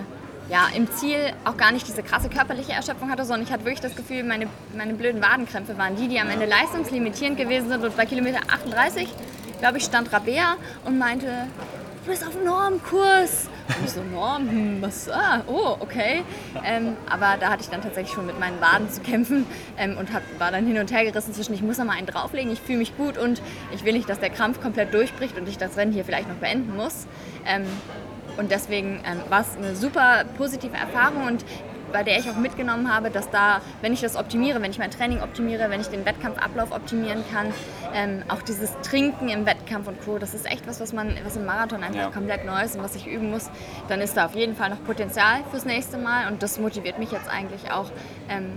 [0.49, 3.81] ja, im Ziel auch gar nicht diese krasse körperliche Erschöpfung hatte, sondern ich hatte wirklich
[3.81, 7.83] das Gefühl, meine, meine blöden Wadenkrämpfe waren die, die am Ende leistungslimitierend gewesen sind.
[7.83, 9.07] Und bei Kilometer 38,
[9.59, 11.47] glaube ich, stand Rabea und meinte,
[12.05, 13.49] du bist auf Normkurs.
[13.67, 16.23] Und ich so, Norm, hm, was, ah, oh, okay.
[16.63, 19.45] Ähm, aber da hatte ich dann tatsächlich schon mit meinen Waden zu kämpfen
[19.77, 22.05] ähm, und hab, war dann hin und her gerissen zwischen, ich muss noch mal einen
[22.05, 23.41] drauflegen, ich fühle mich gut und
[23.73, 26.35] ich will nicht, dass der Krampf komplett durchbricht und ich das Rennen hier vielleicht noch
[26.35, 27.07] beenden muss.
[27.47, 27.65] Ähm,
[28.37, 31.45] und deswegen ähm, war es eine super positive Erfahrung und
[31.95, 34.91] bei der ich auch mitgenommen habe, dass da, wenn ich das optimiere, wenn ich mein
[34.91, 37.53] Training optimiere, wenn ich den Wettkampfablauf optimieren kann,
[37.93, 41.37] ähm, auch dieses Trinken im Wettkampf und Co., das ist echt was, was man, was
[41.37, 42.11] im Marathon einfach ja.
[42.11, 43.49] komplett neu ist und was ich üben muss,
[43.87, 47.13] dann ist da auf jeden Fall noch Potenzial fürs nächste Mal und das motiviert mich
[47.13, 47.89] jetzt eigentlich auch,
[48.27, 48.51] ähm,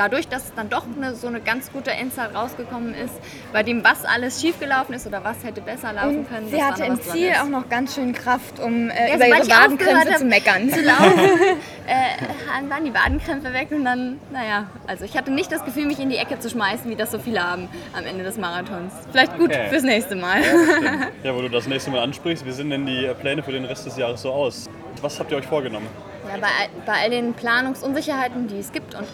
[0.00, 3.12] dadurch, dass dann doch eine, so eine ganz gute Endzeit rausgekommen ist,
[3.52, 6.48] bei dem was alles schiefgelaufen ist oder was hätte besser laufen können.
[6.48, 10.14] Sie hatte im Ziel auch noch ganz schön Kraft, um äh, ja, über ihre Wadenkrämpfe
[10.16, 10.70] zu meckern.
[10.70, 11.18] Zu laufen,
[11.86, 16.00] äh, waren die Wadenkrämpfe weg und dann, naja, also ich hatte nicht das Gefühl, mich
[16.00, 18.94] in die Ecke zu schmeißen, wie das so viele haben am Ende des Marathons.
[19.10, 19.68] Vielleicht gut okay.
[19.68, 20.40] fürs nächste Mal.
[20.40, 23.66] Ja, ja, wo du das nächste Mal ansprichst, wie sehen denn die Pläne für den
[23.66, 24.70] Rest des Jahres so aus?
[25.02, 25.86] Was habt ihr euch vorgenommen?
[26.26, 26.48] Ja, bei,
[26.86, 29.06] bei all den Planungsunsicherheiten, die es gibt und äh,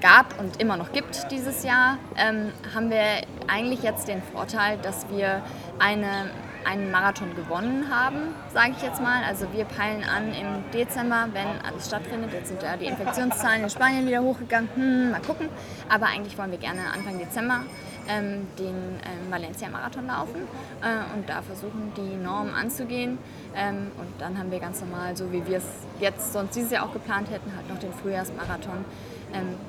[0.00, 5.08] gab und immer noch gibt dieses Jahr, ähm, haben wir eigentlich jetzt den Vorteil, dass
[5.10, 5.42] wir
[5.78, 6.30] eine,
[6.64, 9.22] einen Marathon gewonnen haben, sage ich jetzt mal.
[9.24, 12.32] Also wir peilen an im Dezember, wenn alles stattfindet.
[12.32, 14.68] Jetzt sind ja die Infektionszahlen in Spanien wieder hochgegangen.
[14.74, 15.48] Hm, mal gucken.
[15.88, 17.62] Aber eigentlich wollen wir gerne Anfang Dezember
[18.08, 20.42] ähm, den ähm, Valencia-Marathon laufen
[20.82, 23.18] äh, und da versuchen, die Normen anzugehen.
[23.54, 25.66] Ähm, und dann haben wir ganz normal, so wie wir es
[26.00, 28.84] jetzt sonst dieses Jahr auch geplant hätten, halt noch den Frühjahrsmarathon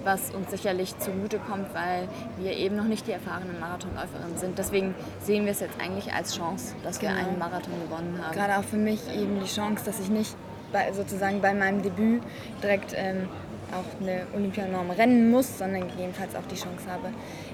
[0.03, 4.57] was uns sicherlich zugute kommt, weil wir eben noch nicht die erfahrenen Marathonläuferinnen sind.
[4.57, 7.13] Deswegen sehen wir es jetzt eigentlich als Chance, dass genau.
[7.13, 8.35] wir einen Marathon gewonnen haben.
[8.35, 10.35] Gerade auch für mich eben die Chance, dass ich nicht
[10.71, 12.21] bei, sozusagen bei meinem Debüt
[12.61, 13.29] direkt ähm,
[13.71, 17.09] auch eine Olympianorm rennen muss, sondern gegebenenfalls auch die Chance habe,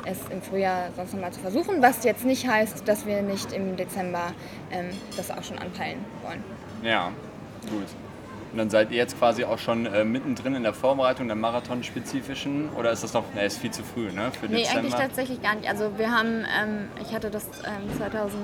[0.05, 1.81] es im Frühjahr sonst nochmal zu versuchen.
[1.81, 4.33] Was jetzt nicht heißt, dass wir nicht im Dezember
[4.71, 6.43] ähm, das auch schon anpeilen wollen.
[6.83, 7.11] Ja,
[7.69, 7.87] gut.
[8.51, 12.69] Und dann seid ihr jetzt quasi auch schon äh, mittendrin in der Vorbereitung der Marathon-spezifischen
[12.69, 14.31] oder ist das noch, ne, ist viel zu früh, ne?
[14.31, 14.79] Für nee, Dezember?
[14.79, 15.69] eigentlich tatsächlich gar nicht.
[15.69, 18.41] Also wir haben, ähm, ich hatte das ähm, 2000,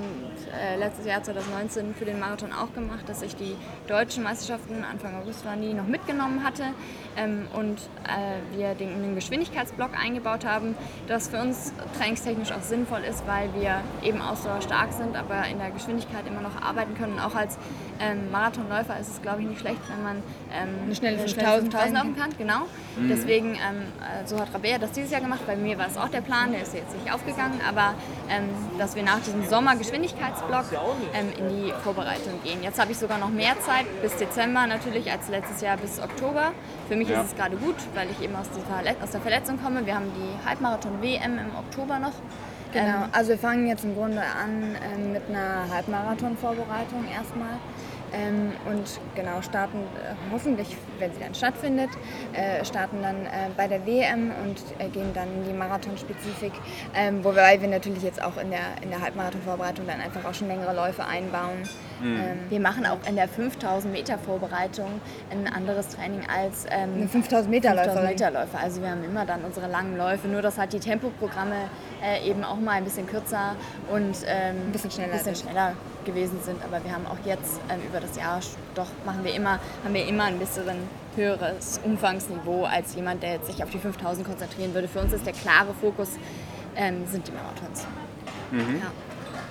[0.60, 3.56] äh, letztes Jahr 2019 für den Marathon auch gemacht, dass ich die
[3.88, 6.64] deutschen Meisterschaften, Anfang August waren die, noch mitgenommen hatte
[7.16, 10.74] ähm, und äh, wir den, den Geschwindigkeitsblock eingebaut haben,
[11.06, 15.70] das für uns trainingstechnisch auch sinnvoll ist, weil wir eben ausdauerstark sind, aber in der
[15.70, 17.18] Geschwindigkeit immer noch arbeiten können.
[17.18, 17.58] Auch als
[18.00, 22.16] ähm, Marathonläufer ist es, glaube ich, nicht schlecht, wenn man ähm, eine schnelle 5000 laufen
[22.16, 22.30] kann.
[22.36, 22.60] Genau.
[22.96, 23.08] Mhm.
[23.08, 25.40] Deswegen, ähm, äh, so hat Rabea das dieses Jahr gemacht.
[25.46, 27.94] Bei mir war es auch der Plan, der ist jetzt nicht aufgegangen, aber
[28.28, 28.48] ähm,
[28.78, 30.66] dass wir nach diesem Sommer-Geschwindigkeitsblock
[31.14, 32.62] ähm, in die Vorbereitung gehen.
[32.62, 36.52] Jetzt habe ich sogar noch mehr Zeit, bis Dezember natürlich, als letztes Jahr bis Oktober.
[36.88, 37.20] Für mich ja.
[37.22, 38.46] ist es gerade gut, weil ich eben aus,
[39.02, 39.84] aus der Verletzung komme.
[39.86, 42.12] Wir haben die Halbmarathon-WM im Oktober noch.
[42.72, 47.58] Genau, ähm, also wir fangen jetzt im Grunde an ähm, mit einer Halbmarathon-Vorbereitung erstmal.
[48.12, 51.90] Ähm, und genau, starten äh, hoffentlich, wenn sie dann stattfindet,
[52.32, 56.52] äh, starten dann äh, bei der WM und äh, gehen dann in die Marathonspezifik,
[56.94, 60.48] ähm, wobei wir natürlich jetzt auch in der, in der Halbmarathon-Vorbereitung dann einfach auch schon
[60.48, 61.68] längere Läufe einbauen.
[62.00, 62.16] Mhm.
[62.16, 67.08] Ähm, wir machen auch in der 5000 Meter Vorbereitung ein anderes Training als ähm, eine
[67.08, 68.02] 5000 Meter Läufer.
[68.02, 68.58] Meter Läufer.
[68.62, 71.56] Also wir haben immer dann unsere langen Läufe, nur dass halt die Tempoprogramme
[72.02, 73.56] äh, eben auch mal ein bisschen kürzer
[73.90, 75.72] und ähm, ein bisschen schneller, bisschen schneller
[76.04, 76.62] gewesen sind.
[76.64, 78.40] Aber wir haben auch jetzt ähm, über das Jahr
[78.74, 80.76] doch machen wir immer, haben wir immer ein bisschen
[81.16, 84.88] höheres Umfangsniveau als jemand, der jetzt sich auf die 5000 konzentrieren würde.
[84.88, 86.10] Für uns ist der klare Fokus
[86.76, 87.86] ähm, sind die Marathons.
[88.50, 88.80] Mhm.
[88.80, 89.05] Ja.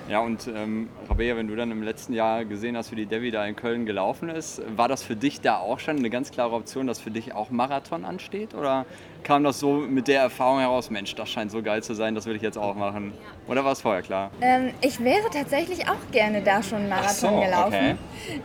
[0.08, 3.32] Ja, und ähm, Rabea, wenn du dann im letzten Jahr gesehen hast, wie die Devi
[3.32, 6.54] da in Köln gelaufen ist, war das für dich da auch schon eine ganz klare
[6.54, 8.54] Option, dass für dich auch Marathon ansteht?
[8.54, 8.86] Oder
[9.26, 12.26] kam das so mit der Erfahrung heraus, Mensch, das scheint so geil zu sein, das
[12.26, 13.12] will ich jetzt auch machen?
[13.48, 14.30] Oder war es vorher klar?
[14.40, 17.74] Ähm, ich wäre tatsächlich auch gerne da schon Marathon so, gelaufen.
[17.74, 17.96] okay.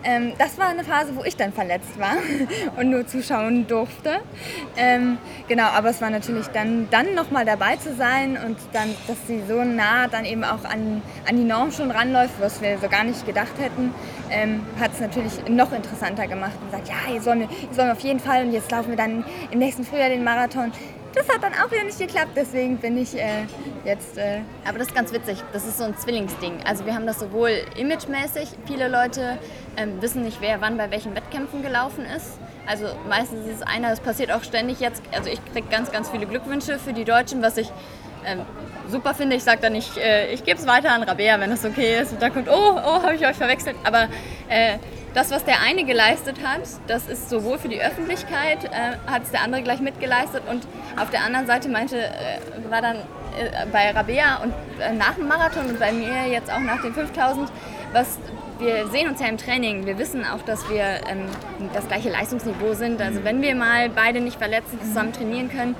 [0.03, 2.15] Ähm, das war eine Phase, wo ich dann verletzt war
[2.77, 4.21] und nur zuschauen durfte.
[4.75, 9.27] Ähm, genau, aber es war natürlich dann, dann nochmal dabei zu sein und dann, dass
[9.27, 12.89] sie so nah dann eben auch an, an die Norm schon ranläuft, was wir so
[12.89, 13.93] gar nicht gedacht hätten,
[14.31, 17.99] ähm, hat es natürlich noch interessanter gemacht und gesagt, ja, ihr sollen, ihr sollen auf
[17.99, 20.70] jeden Fall und jetzt laufen wir dann im nächsten Frühjahr den Marathon.
[21.13, 23.43] Das hat dann auch wieder nicht geklappt, deswegen bin ich äh,
[23.83, 24.17] jetzt.
[24.17, 25.43] Äh Aber das ist ganz witzig.
[25.51, 26.59] Das ist so ein Zwillingsding.
[26.65, 28.49] Also wir haben das sowohl imagemäßig.
[28.65, 29.37] Viele Leute
[29.75, 32.39] ähm, wissen nicht, wer wann bei welchen Wettkämpfen gelaufen ist.
[32.65, 35.01] Also meistens ist es einer, das passiert auch ständig jetzt.
[35.11, 37.69] Also ich kriege ganz, ganz viele Glückwünsche für die Deutschen, was ich
[38.25, 38.41] ähm,
[38.89, 39.35] super finde.
[39.35, 42.13] Ich sage dann nicht, äh, ich gebe es weiter an Rabea, wenn das okay ist.
[42.13, 43.75] Und dann kommt, oh, oh, habe ich euch verwechselt.
[43.83, 44.07] Aber
[44.47, 44.77] äh,
[45.13, 49.31] das, was der eine geleistet hat, das ist sowohl für die Öffentlichkeit, äh, hat es
[49.31, 50.43] der andere gleich mitgeleistet.
[50.49, 50.65] Und
[50.97, 55.27] auf der anderen Seite meinte, äh, war dann äh, bei Rabea und äh, nach dem
[55.27, 57.51] Marathon und bei mir jetzt auch nach den 5000,
[57.91, 58.19] was
[58.59, 59.87] wir sehen uns ja im Training.
[59.87, 61.25] Wir wissen auch, dass wir ähm,
[61.73, 63.01] das gleiche Leistungsniveau sind.
[63.01, 65.75] Also wenn wir mal beide nicht verletzen, zusammen trainieren können,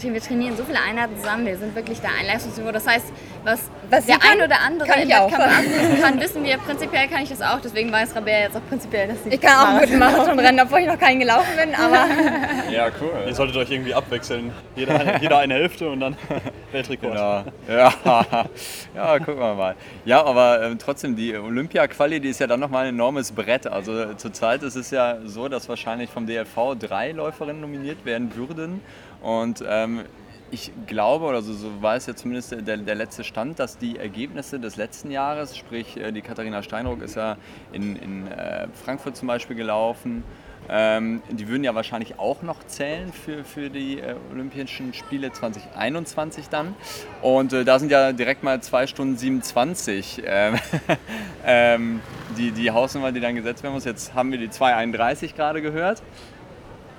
[0.00, 2.72] wir trainieren so viele Einheiten zusammen, wir sind wirklich da ein Leistungsniveau.
[2.72, 3.06] Das heißt,
[3.44, 5.30] was, Was der ein oder andere kann im ich auch.
[5.30, 6.56] Wettkampf abrufen kann, wissen wir.
[6.58, 9.52] Prinzipiell kann ich das auch, deswegen weiß Rabea jetzt auch prinzipiell, dass sie ich kann
[9.52, 12.06] auch einen guten Marathon rennen, obwohl ich noch keinen gelaufen bin, aber
[12.70, 13.12] Ja, cool.
[13.26, 14.52] Ihr solltet euch irgendwie abwechseln.
[14.76, 16.16] Jeder eine, jeder eine Hälfte und dann
[16.72, 17.12] Weltrekord.
[17.12, 17.44] Genau.
[17.68, 18.46] Ja.
[18.94, 19.74] ja, gucken wir mal.
[20.04, 23.66] Ja, aber ähm, trotzdem, die Olympia-Quali, die ist ja dann nochmal ein enormes Brett.
[23.66, 28.34] Also äh, zurzeit ist es ja so, dass wahrscheinlich vom DLV drei Läuferinnen nominiert werden
[28.34, 28.80] würden.
[29.22, 30.04] Und ähm,
[30.50, 33.98] ich glaube, oder so, so war es ja zumindest der, der letzte Stand, dass die
[33.98, 37.36] Ergebnisse des letzten Jahres, sprich äh, die Katharina Steinruck ist ja
[37.72, 40.22] in, in äh, Frankfurt zum Beispiel gelaufen,
[40.68, 46.48] ähm, die würden ja wahrscheinlich auch noch zählen für, für die äh, Olympischen Spiele 2021
[46.48, 46.74] dann.
[47.20, 50.58] Und äh, da sind ja direkt mal 2 Stunden 27 ähm,
[51.46, 52.00] ähm,
[52.38, 53.84] die, die Hausnummer, die dann gesetzt werden muss.
[53.84, 56.02] Jetzt haben wir die 231 gerade gehört.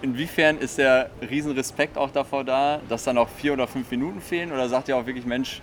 [0.02, 4.52] Inwiefern ist der Riesenrespekt auch davor da, dass da noch vier oder fünf Minuten fehlen?
[4.52, 5.62] Oder sagt ihr auch wirklich, Mensch,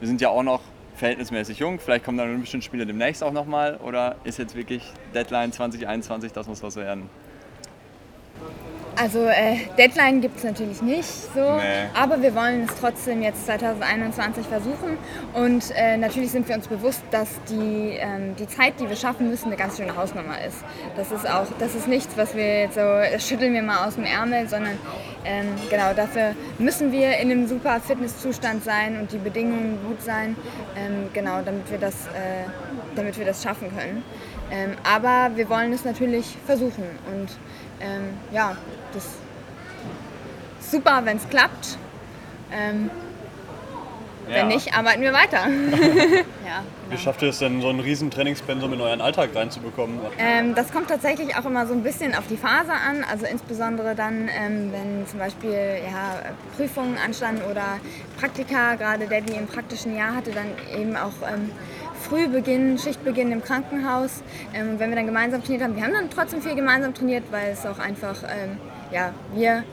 [0.00, 0.62] wir sind ja auch noch
[0.96, 3.76] verhältnismäßig jung, vielleicht kommen dann Olympischen Spiele demnächst auch nochmal?
[3.84, 4.82] Oder ist jetzt wirklich
[5.14, 7.08] Deadline 2021, das muss was werden?
[8.96, 11.88] Also äh, Deadline gibt es natürlich nicht so, Nee.
[11.94, 14.98] aber wir wollen es trotzdem jetzt 2021 versuchen
[15.32, 19.28] und äh, natürlich sind wir uns bewusst, dass die, ähm, die Zeit, die wir schaffen
[19.28, 20.58] müssen, eine ganz schöne Hausnummer ist.
[20.96, 23.96] Das ist auch, das ist nichts, was wir jetzt so, das schütteln wir mal aus
[23.96, 24.78] dem Ärmel, sondern
[25.24, 30.36] ähm, genau dafür müssen wir in einem super Fitnesszustand sein und die Bedingungen gut sein,
[30.76, 32.44] ähm, genau damit wir das, äh,
[32.94, 34.04] damit wir das schaffen können.
[34.52, 37.28] Ähm, aber wir wollen es natürlich versuchen und
[37.80, 38.56] ähm, ja,
[38.92, 41.78] das ist super, wenn es klappt.
[42.52, 42.90] Ähm,
[44.28, 45.46] Wenn nicht, arbeiten wir weiter.
[46.46, 49.98] Ja, Wie schafft ihr es denn, so ein riesen Trainingspensum in euren Alltag reinzubekommen?
[50.18, 53.02] Ähm, das kommt tatsächlich auch immer so ein bisschen auf die Phase an.
[53.10, 56.20] Also insbesondere dann, ähm, wenn zum Beispiel ja,
[56.56, 57.78] Prüfungen anstanden oder
[58.20, 60.46] Praktika, gerade der, die im praktischen Jahr hatte, dann
[60.78, 61.50] eben auch ähm,
[62.08, 64.22] Frühbeginn, Schichtbeginn im Krankenhaus.
[64.54, 67.52] Ähm, wenn wir dann gemeinsam trainiert haben, wir haben dann trotzdem viel gemeinsam trainiert, weil
[67.52, 68.58] es auch einfach, ähm,
[68.92, 69.64] ja, wir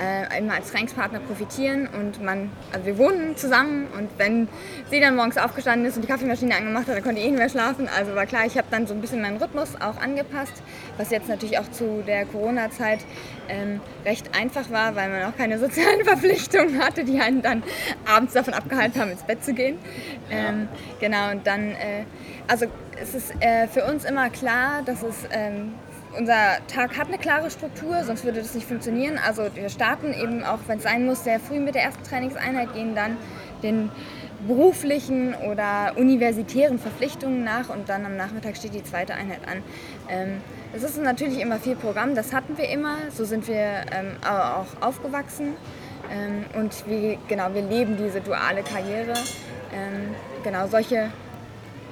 [0.00, 4.48] äh, immer als Trainingspartner profitieren und man, also wir wohnen zusammen und wenn
[4.90, 7.38] sie dann morgens aufgestanden ist und die Kaffeemaschine angemacht hat, dann konnte ich eh nicht
[7.38, 7.88] mehr schlafen.
[7.96, 10.62] Also war klar, ich habe dann so ein bisschen meinen Rhythmus auch angepasst,
[10.96, 13.00] was jetzt natürlich auch zu der Corona-Zeit
[13.48, 17.62] ähm, recht einfach war, weil man auch keine sozialen Verpflichtungen hatte, die einen dann
[18.06, 19.78] abends davon abgehalten haben, ins Bett zu gehen.
[20.30, 20.68] Ähm,
[21.00, 22.04] genau, und dann, äh,
[22.46, 22.66] also
[23.00, 25.74] es ist äh, für uns immer klar, dass es ähm,
[26.16, 29.18] unser Tag hat eine klare Struktur, sonst würde das nicht funktionieren.
[29.18, 32.72] Also wir starten eben auch, wenn es sein muss, sehr früh mit der ersten Trainingseinheit,
[32.74, 33.16] gehen dann
[33.62, 33.90] den
[34.46, 39.62] beruflichen oder universitären Verpflichtungen nach und dann am Nachmittag steht die zweite Einheit an.
[40.08, 40.40] Ähm,
[40.72, 44.60] es ist natürlich immer viel Programm, das hatten wir immer, so sind wir ähm, au-
[44.60, 45.54] auch aufgewachsen
[46.12, 49.14] ähm, und wir, genau, wir leben diese duale Karriere.
[50.44, 51.10] Genau, solche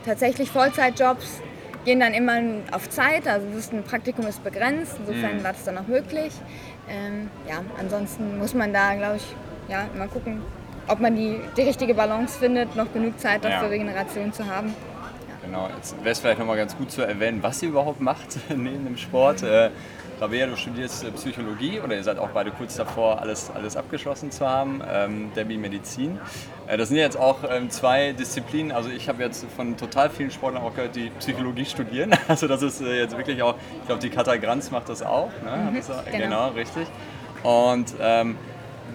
[0.07, 1.43] tatsächlich Vollzeitjobs
[1.87, 2.39] gehen dann immer
[2.73, 6.33] auf Zeit, also das ein Praktikum ist begrenzt, insofern war das dann auch möglich.
[6.91, 9.25] Ähm, ja, ansonsten muss man da, glaube ich,
[9.69, 10.43] ja, mal gucken,
[10.89, 13.61] ob man die, die richtige Balance findet, noch genug Zeit Ja.
[13.61, 14.75] für Regeneration zu haben.
[15.45, 18.85] Genau, jetzt wäre es vielleicht nochmal ganz gut zu erwähnen, was ihr überhaupt macht neben
[18.85, 19.43] dem Sport.
[19.45, 19.71] Äh,
[20.19, 24.49] Rabea, du studierst Psychologie oder ihr seid auch beide kurz davor, alles, alles abgeschlossen zu
[24.49, 24.81] haben.
[24.91, 26.19] Ähm, Debbie Medizin.
[26.67, 28.73] Äh, das sind ja jetzt auch ähm, zwei Disziplinen.
[28.73, 32.13] Also ich habe jetzt von total vielen Sportlern auch gehört, die Psychologie studieren.
[32.29, 35.31] Also das ist äh, jetzt wirklich auch, ich glaube die Katha Granz macht das auch.
[35.45, 35.51] Ne?
[35.51, 36.19] Hat das genau.
[36.19, 36.89] genau, richtig.
[37.43, 38.37] Und ähm,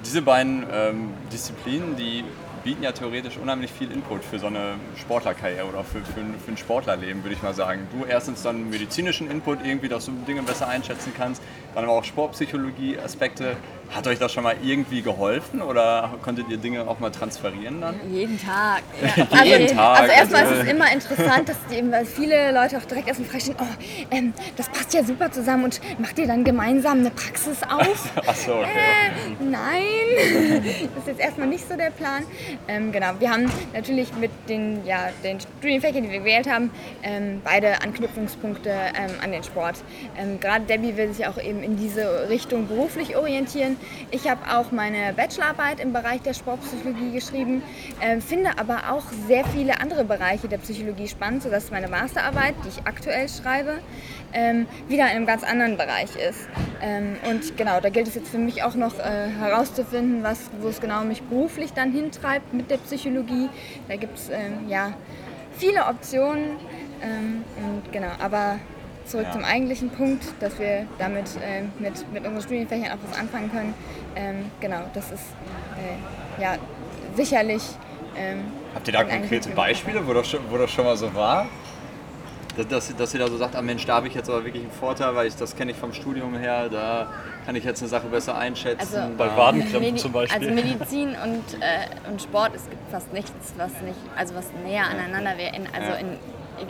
[0.04, 2.24] diese beiden ähm, Disziplinen, die
[2.64, 6.58] bieten ja theoretisch unheimlich viel Input für so eine Sportlerkarriere oder für, für, für ein
[6.58, 7.88] Sportlerleben, würde ich mal sagen.
[7.92, 11.42] Du erstens dann medizinischen Input irgendwie, dass du Dinge besser einschätzen kannst,
[11.76, 13.56] dann aber auch Sportpsychologie-Aspekte.
[13.94, 17.96] Hat euch das schon mal irgendwie geholfen oder konntet ihr Dinge auch mal transferieren dann?
[18.10, 18.84] Jeden Tag.
[19.02, 19.44] Ja.
[19.44, 20.00] Jeden also, Tag.
[20.00, 23.56] Also erstmal Also- ist es immer interessant, dass die, viele Leute auch direkt erstmal fragen,
[23.60, 28.10] oh, ähm, das passt ja super zusammen und macht ihr dann gemeinsam eine Praxis auf?
[28.28, 28.70] Achso, okay.
[28.70, 30.64] Äh, nein,
[30.96, 32.24] das ist jetzt erstmal nicht so der Plan.
[32.70, 36.72] Ähm, genau, wir haben natürlich mit den, ja, den Studienfächern, die wir gewählt haben,
[37.04, 39.76] ähm, beide Anknüpfungspunkte ähm, an den Sport.
[40.18, 43.78] Ähm, Gerade Debbie will sich auch eben in diese Richtung beruflich orientieren.
[44.12, 47.64] Ich habe auch meine Bachelorarbeit im Bereich der Sportpsychologie geschrieben,
[48.02, 52.70] ähm, finde aber auch sehr viele andere Bereiche der Psychologie spannend, sodass meine Masterarbeit, die
[52.70, 53.80] ich aktuell schreibe,
[54.34, 56.48] ähm, wieder in einem ganz anderen Bereich ist.
[56.82, 60.68] Ähm, und genau, da gilt es jetzt für mich auch noch äh, herauszufinden, was, wo
[60.68, 63.50] es genau mich beruflich dann hintreibt mit der Psychologie.
[63.88, 64.30] Da gibt es
[64.68, 64.94] ja
[65.58, 66.58] viele Optionen.
[67.02, 68.60] Und genau, aber
[69.12, 69.34] zurück Ja.
[69.34, 73.74] zum eigentlichen Punkt, dass wir damit ähm, mit, mit unseren Studienfächern auch was anfangen können.
[74.16, 75.24] Ähm, genau, das ist
[75.78, 76.56] äh, ja
[77.16, 77.62] sicherlich.
[78.18, 79.50] Ähm, Habt ihr da konkrete.
[79.50, 81.48] Beispiele, wo das, schon, wo das schon mal so war?
[82.58, 84.64] Dass, dass, dass ihr da so sagt, ah Mensch, da habe ich jetzt aber wirklich
[84.64, 87.08] einen Vorteil, weil ich das kenne ich vom Studium her, da
[87.46, 88.96] kann ich jetzt eine Sache besser einschätzen.
[88.98, 90.50] Also- Bei Wadenkrämpfen Medi- zum Beispiel.
[90.50, 94.84] Also Medizin und, äh, und Sport, es gibt fast nichts, was nicht, also was näher
[94.86, 95.54] aneinander wäre.
[95.74, 95.96] Also Ja.
[95.96, 96.08] in,
[96.60, 96.68] in,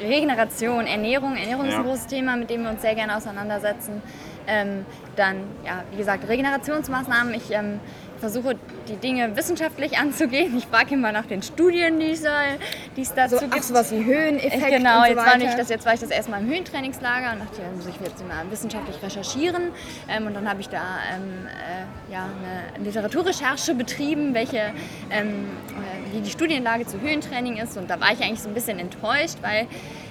[0.00, 1.88] Regeneration, Ernährung, Ernährung ist ein Ja.
[1.88, 4.02] großes Thema, mit dem wir uns sehr gerne auseinandersetzen.
[4.46, 4.84] Ähm,
[5.16, 7.34] dann, ja, wie gesagt, Regenerationsmaßnahmen.
[7.34, 7.80] Ich ähm,
[8.18, 8.56] versuche
[8.88, 10.56] die Dinge wissenschaftlich anzugehen.
[10.56, 13.54] Ich frage immer nach den Studien, die es, äh, dazu so, gibt.
[13.56, 14.68] ach, sowas wie Höheneffekt.
[14.68, 17.32] Genau, und so jetzt, war nicht das, jetzt war ich das erste Mal im Höhentrainingslager
[17.32, 19.70] und dachte, ja, muss ich jetzt mal wissenschaftlich recherchieren.
[20.08, 20.82] Ähm, und dann habe ich da
[21.14, 22.28] ähm, äh, ja,
[22.76, 24.72] eine Literaturrecherche betrieben, welche,
[25.10, 27.76] ähm, äh, wie die Studienlage zu Höhentraining ist.
[27.76, 29.66] Und da war ich eigentlich so ein bisschen enttäuscht, weil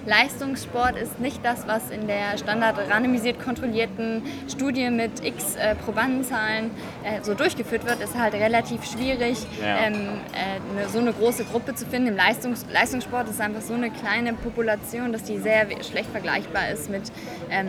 [0.05, 6.71] Leistungssport ist nicht das, was in der standard randomisiert kontrollierten Studie mit x äh, Probandenzahlen
[7.03, 8.01] äh, so durchgeführt wird.
[8.01, 9.77] Ist halt relativ schwierig, Ja.
[9.87, 9.93] ähm,
[10.33, 12.09] äh, eine, so eine große Gruppe zu finden.
[12.09, 16.89] Im Leistungs Leistungssport ist einfach so eine kleine Population, dass die sehr schlecht vergleichbar ist
[16.89, 17.03] mit,
[17.49, 17.67] ähm,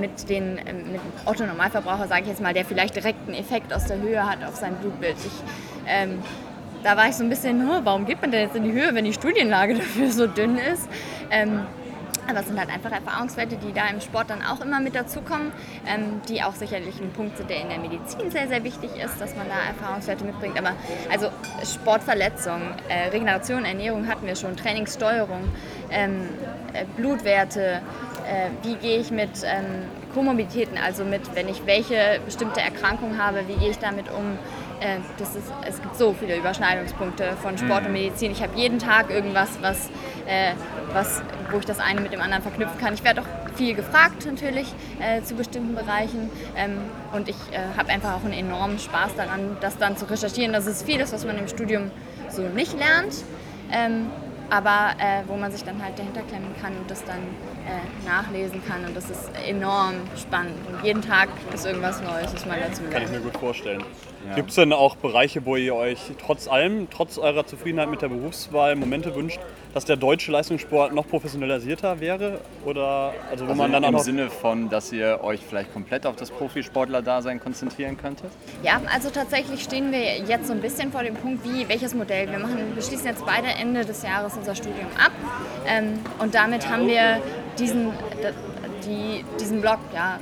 [0.00, 3.72] mit den ähm, mit dem Otto-Normalverbraucher, sage ich jetzt mal, der vielleicht direkt einen Effekt
[3.72, 5.16] aus der Höhe hat auf sein Blutbild.
[5.18, 5.32] Ich,
[5.86, 6.18] ähm,
[6.84, 9.04] da war ich so ein bisschen, warum geht man denn jetzt in die Höhe, wenn
[9.04, 10.88] die Studienlage dafür so dünn ist?
[11.30, 11.62] Ähm,
[12.26, 15.52] aber es sind halt einfach Erfahrungswerte, die da im Sport dann auch immer mit dazukommen,
[15.86, 19.20] ähm, die auch sicherlich ein Punkt sind, der in der Medizin sehr, sehr wichtig ist,
[19.20, 20.58] dass man da Erfahrungswerte mitbringt.
[20.58, 20.72] Aber
[21.12, 21.28] also
[21.62, 25.52] Sportverletzungen, äh, Regeneration, Ernährung hatten wir schon, Trainingssteuerung,
[25.90, 26.28] ähm,
[26.72, 27.82] äh, Blutwerte,
[28.26, 33.46] äh, wie gehe ich mit ähm, Komorbiditäten, also mit, wenn ich welche bestimmte Erkrankung habe,
[33.48, 34.38] wie gehe ich damit um?
[34.80, 38.32] Äh, das ist, es gibt so viele Überschneidungspunkte von Sport und Medizin.
[38.32, 39.88] Ich habe jeden Tag irgendwas, was,
[40.26, 40.52] äh,
[40.92, 42.94] was, wo ich das eine mit dem anderen verknüpfen kann.
[42.94, 46.78] Ich werde auch viel gefragt natürlich äh, zu bestimmten Bereichen ähm,
[47.12, 50.52] und ich äh, habe einfach auch einen enormen Spaß daran, das dann zu recherchieren.
[50.52, 51.90] Das ist vieles, was man im Studium
[52.28, 53.14] so nicht lernt.
[53.72, 54.10] Ähm,
[54.50, 57.18] aber äh, wo man sich dann halt dahinter klemmen kann und das dann
[57.66, 58.84] äh, nachlesen kann.
[58.84, 60.54] Und das ist enorm spannend.
[60.68, 63.24] Und jeden Tag ist irgendwas Neues, was man dazu Kann ich lernt.
[63.24, 63.82] mir gut vorstellen.
[64.34, 68.08] Gibt es denn auch Bereiche, wo ihr euch trotz allem, trotz eurer Zufriedenheit mit der
[68.08, 69.38] Berufswahl Momente wünscht,
[69.74, 72.40] dass der deutsche Leistungssport noch professionalisierter wäre?
[72.64, 76.16] Oder also wo Also man dann im Sinne von, dass ihr euch vielleicht komplett auf
[76.16, 78.30] das Profisportler-Dasein konzentrieren könntet?
[78.62, 82.30] Ja, also tatsächlich stehen wir jetzt so ein bisschen vor dem Punkt, wie, welches Modell.
[82.30, 85.12] Wir machen, wir schließen jetzt beide Ende des Jahres unser Studium ab.
[85.68, 87.20] Ähm, und damit haben wir
[87.58, 87.92] diesen,
[88.84, 90.18] die, diesen Block ja,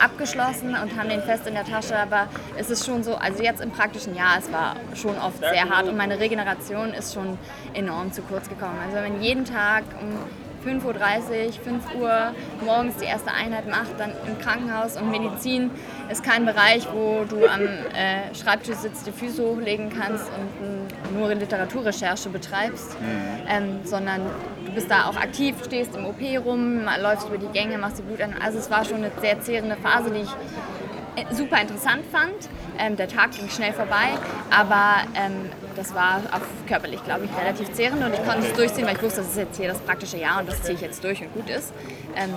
[0.00, 1.96] abgeschlossen und haben den fest in der Tasche.
[1.96, 5.68] Aber es ist schon so, also jetzt im praktischen Jahr, es war schon oft sehr
[5.68, 7.38] hart und meine Regeneration ist schon
[7.74, 8.78] enorm zu kurz gekommen.
[8.84, 10.10] Also wenn jeden Tag um
[10.64, 15.70] 5.30 Uhr, 5 Uhr morgens die erste Einheit macht, dann im Krankenhaus und Medizin
[16.10, 21.18] ist kein Bereich, wo du am äh, Schreibtisch sitzt, die Füße hochlegen kannst und mm,
[21.18, 22.96] nur Literaturrecherche betreibst,
[23.48, 24.20] ähm, sondern
[24.66, 28.02] du bist da auch aktiv, stehst im OP rum, läufst über die Gänge, machst die
[28.02, 28.34] Blut an.
[28.42, 30.30] Also es war schon eine sehr zehrende Phase, die ich
[31.16, 32.48] äh, super interessant fand.
[32.78, 34.10] Ähm, der Tag ging schnell vorbei,
[34.50, 38.86] aber ähm, das war auch körperlich, glaube ich, relativ zehrend und ich konnte es durchziehen,
[38.86, 41.02] weil ich wusste, das ist jetzt hier das praktische Jahr und das ziehe ich jetzt
[41.04, 41.72] durch und gut ist.
[42.16, 42.34] Ähm,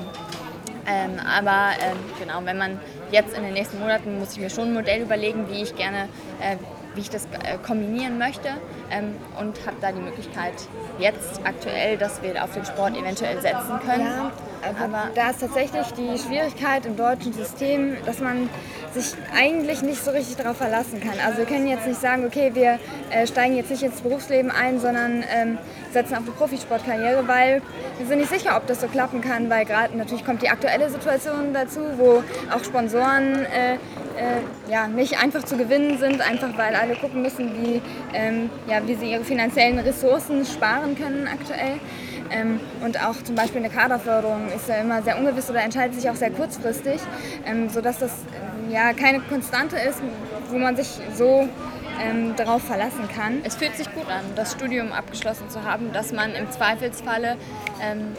[0.85, 2.79] ähm, aber ähm, genau, wenn man
[3.11, 6.09] jetzt in den nächsten Monaten muss ich mir schon ein Modell überlegen, wie ich gerne,
[6.41, 6.57] äh,
[6.93, 8.49] wie ich das äh, kombinieren möchte
[8.91, 10.53] ähm, und habe da die Möglichkeit
[10.99, 14.05] jetzt aktuell, dass wir auf den Sport eventuell setzen können.
[14.05, 14.31] Ja,
[14.61, 18.49] aber, Aber- da ist tatsächlich die Schwierigkeit im deutschen System, dass man
[18.93, 21.19] sich eigentlich nicht so richtig darauf verlassen kann.
[21.25, 22.79] Also wir können jetzt nicht sagen, okay, wir
[23.09, 25.57] äh, steigen jetzt nicht ins Berufsleben ein, sondern ähm,
[25.91, 27.61] setzen auf eine Profisportkarriere, weil
[27.97, 30.89] wir sind nicht sicher, ob das so klappen kann, weil gerade natürlich kommt die aktuelle
[30.89, 32.23] Situation dazu, wo
[32.53, 33.73] auch Sponsoren äh,
[34.17, 37.81] äh, ja, nicht einfach zu gewinnen sind, einfach weil alle gucken müssen, wie,
[38.13, 41.79] ähm, ja, wie sie ihre finanziellen Ressourcen sparen können aktuell.
[42.31, 46.09] Ähm, und auch zum Beispiel eine Kaderförderung ist ja immer sehr ungewiss oder entscheidet sich
[46.09, 46.99] auch sehr kurzfristig,
[47.45, 48.11] ähm, sodass das
[48.73, 50.01] ja keine Konstante ist,
[50.49, 51.47] wo man sich so
[52.01, 53.41] ähm, darauf verlassen kann.
[53.43, 57.37] Es fühlt sich gut an, das Studium abgeschlossen zu haben, dass man im Zweifelsfalle
[57.81, 58.13] ähm,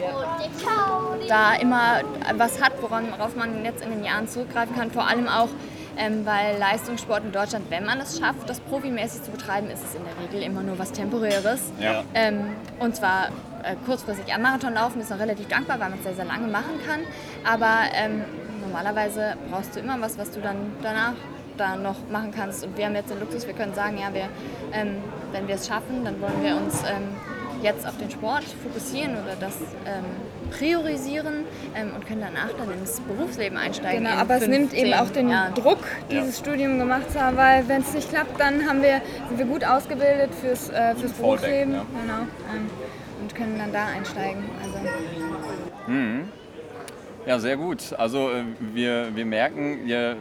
[1.27, 2.01] da immer
[2.37, 4.91] was hat, worauf man jetzt in den Jahren zurückgreifen kann.
[4.91, 5.49] Vor allem auch,
[5.97, 9.95] ähm, weil Leistungssport in Deutschland, wenn man es schafft, das profimäßig zu betreiben, ist es
[9.95, 11.61] in der Regel immer nur was Temporäres.
[11.79, 12.03] Ja.
[12.13, 13.27] Ähm, und zwar
[13.63, 14.33] äh, kurzfristig.
[14.33, 17.01] Am Marathon laufen ist noch relativ dankbar, weil man es sehr, sehr lange machen kann.
[17.43, 18.23] Aber ähm,
[18.65, 21.13] normalerweise brauchst du immer was, was du dann danach
[21.57, 22.65] da noch machen kannst.
[22.65, 24.29] Und wir haben jetzt den Luxus, wir können sagen, ja, wir,
[24.73, 24.97] ähm,
[25.31, 27.15] wenn wir es schaffen, dann wollen wir uns ähm,
[27.61, 29.55] jetzt auf den Sport fokussieren oder das
[29.85, 30.03] ähm,
[30.51, 31.45] priorisieren
[31.75, 34.03] ähm, und können danach dann ins Berufsleben einsteigen.
[34.03, 35.53] Genau, aber es nimmt eben auch den Jahren.
[35.55, 35.79] Druck,
[36.11, 39.45] dieses Studium gemacht zu haben, weil wenn es nicht klappt, dann haben wir, sind wir
[39.45, 41.85] gut ausgebildet fürs, äh, fürs Berufsleben ja.
[42.01, 42.21] genau,
[42.53, 42.69] ähm,
[43.21, 44.43] und können dann da einsteigen.
[44.61, 44.77] Also,
[47.25, 47.93] Ja, sehr gut.
[47.97, 50.15] Also äh, wir, wir merken, ihr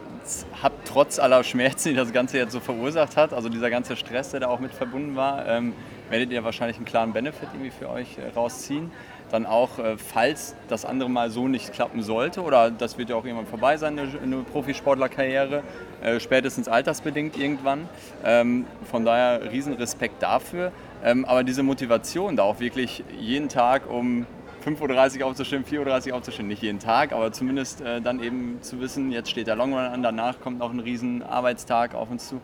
[0.63, 4.31] habt trotz aller Schmerzen, die das Ganze jetzt so verursacht hat, also dieser ganze Stress,
[4.31, 5.75] der da auch mit verbunden war, ähm,
[6.09, 8.91] werdet ihr wahrscheinlich einen klaren Benefit irgendwie für euch äh, rausziehen.
[9.31, 13.17] Dann auch, äh, falls das andere Mal so nicht klappen sollte, oder das wird ja
[13.17, 15.63] auch irgendwann vorbei sein, eine, eine Profisportlerkarriere,
[16.03, 17.87] äh, spätestens altersbedingt irgendwann.
[18.25, 20.73] Ähm, von daher riesen Respekt dafür.
[21.05, 24.25] Ähm, aber diese Motivation, da auch wirklich jeden Tag um
[24.65, 28.81] 5.30 Uhr aufzustehen, 4.30 Uhr aufzustehen, nicht jeden Tag, aber zumindest äh, dann eben zu
[28.81, 32.41] wissen, jetzt steht der Longrun an, danach kommt noch ein riesen Arbeitstag auf uns zu.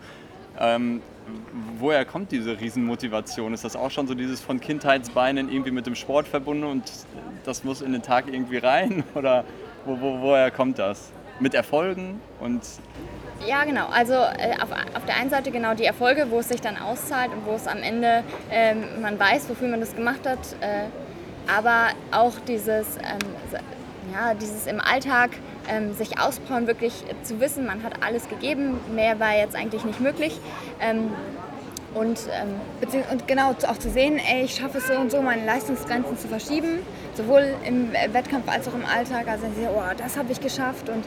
[0.58, 1.00] Ähm,
[1.78, 3.54] woher kommt diese Riesenmotivation?
[3.54, 6.84] Ist das auch schon so dieses von Kindheitsbeinen irgendwie mit dem Sport verbunden und
[7.44, 9.04] das muss in den Tag irgendwie rein?
[9.14, 9.44] Oder
[9.86, 11.12] wo, wo, woher kommt das?
[11.38, 12.60] Mit Erfolgen und
[13.48, 13.86] Ja, genau.
[13.86, 17.32] Also äh, auf, auf der einen Seite genau die Erfolge, wo es sich dann auszahlt
[17.32, 20.38] und wo es am Ende ähm, man weiß, wofür man das gemacht hat.
[20.60, 20.88] Äh,
[21.56, 23.62] aber auch dieses, ähm,
[24.12, 25.30] ja, dieses im Alltag
[25.68, 26.92] ähm, sich auspowern, wirklich
[27.22, 30.38] zu wissen, man hat alles gegeben, mehr war jetzt eigentlich nicht möglich.
[30.80, 31.10] Ähm,
[31.92, 35.44] und ähm, und genau auch zu sehen, ey, ich schaffe es so und so, meine
[35.44, 36.78] Leistungsgrenzen zu verschieben,
[37.14, 39.26] sowohl im äh, Wettkampf als auch im Alltag.
[39.26, 41.04] Also oh, das habe ich geschafft und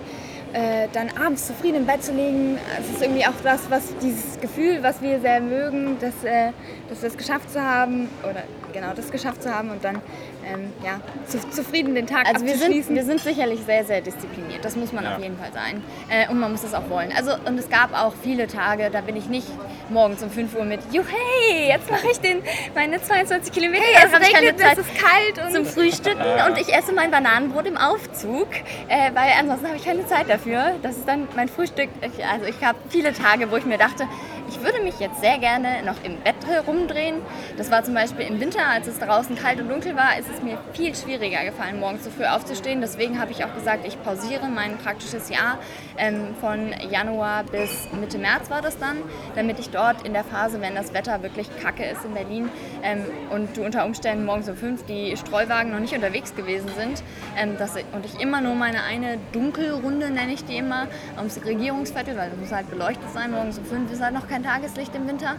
[0.53, 4.39] äh, dann abends zufrieden im Bett zu liegen, es ist irgendwie auch das, was dieses
[4.39, 6.51] Gefühl, was wir sehr mögen, dass, äh,
[6.89, 10.01] dass wir es geschafft zu haben oder genau das geschafft zu haben und dann
[10.45, 12.95] ähm, ja, zu, zufrieden den Tag Also wir sind, abzuschließen.
[12.95, 14.63] wir sind sicherlich sehr, sehr diszipliniert.
[14.65, 15.15] Das muss man Ja.
[15.15, 15.83] auf jeden Fall sein.
[16.09, 17.11] Äh, und man muss das auch wollen.
[17.15, 19.47] Also, und es gab auch viele Tage, da bin ich nicht
[19.89, 22.41] morgens um 5 Uhr mit, juhey, jetzt mache ich den,
[22.75, 23.83] meine 22 Kilometer.
[23.83, 27.65] Hey, Jetzt es regnet, es ist kalt und zum Frühstücken und ich esse mein Bananenbrot
[27.65, 28.47] im Aufzug,
[28.87, 30.75] äh, weil ansonsten habe ich keine Zeit dafür.
[30.81, 31.89] Das ist dann mein Frühstück.
[32.01, 34.05] Ich, also ich habe viele Tage, wo ich mir dachte,
[34.49, 36.35] ich würde mich jetzt sehr gerne noch im Bett
[36.67, 37.15] rumdrehen.
[37.57, 40.41] Das war zum Beispiel im Winter, als es draußen kalt und dunkel war, ist es
[40.41, 42.81] mir viel schwieriger gefallen, morgens so früh aufzustehen.
[42.81, 45.59] Deswegen habe ich auch gesagt, ich pausiere mein praktisches Jahr
[45.97, 48.97] ähm, von Januar bis Mitte März war das dann,
[49.35, 52.49] damit ich dort in der Phase, wenn das Wetter wirklich kacke ist in Berlin
[52.83, 57.03] ähm, und du unter Umständen morgens um fünf die Streuwagen noch nicht unterwegs gewesen sind
[57.37, 60.87] ähm, dass und ich immer nur meine eine Dunkelrunde, nenne ich die immer,
[61.17, 64.43] ums Regierungsviertel, weil es muss halt beleuchtet sein, morgens um fünf ist halt noch kein
[64.43, 65.35] Tageslicht im Winter,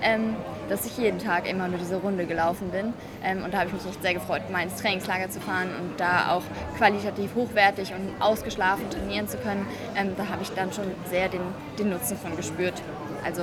[0.00, 0.34] ähm,
[0.70, 2.94] dass ich jeden Tag immer nur diese Runde gelaufen bin.
[3.22, 6.00] Ähm, und da habe ich mich echt sehr gefreut, mal ins Trainingslager zu fahren und
[6.00, 6.42] da auch
[6.78, 9.66] qualitativ hochwertig und ausgeschlafen trainieren zu können.
[9.96, 11.42] Ähm, da habe ich dann schon sehr den,
[11.78, 12.80] den Nutzen von gespürt.
[13.22, 13.42] Also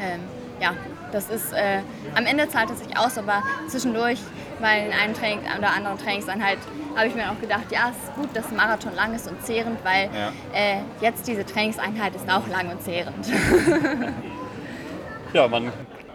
[0.00, 0.20] ähm,
[0.60, 0.74] ja,
[1.14, 1.78] das ist, äh,
[2.16, 4.18] am Ende zahlt es sich aus, aber zwischendurch,
[4.60, 6.58] weil in einem Training oder anderen Trainingseinheit
[6.96, 9.40] habe ich mir auch gedacht, ja, es ist gut, dass ein Marathon lang ist und
[9.44, 10.32] zehrend, weil Ja.
[10.52, 13.26] äh, jetzt diese Trainingseinheit ist auch lang und zehrend.
[15.32, 15.72] Ja, man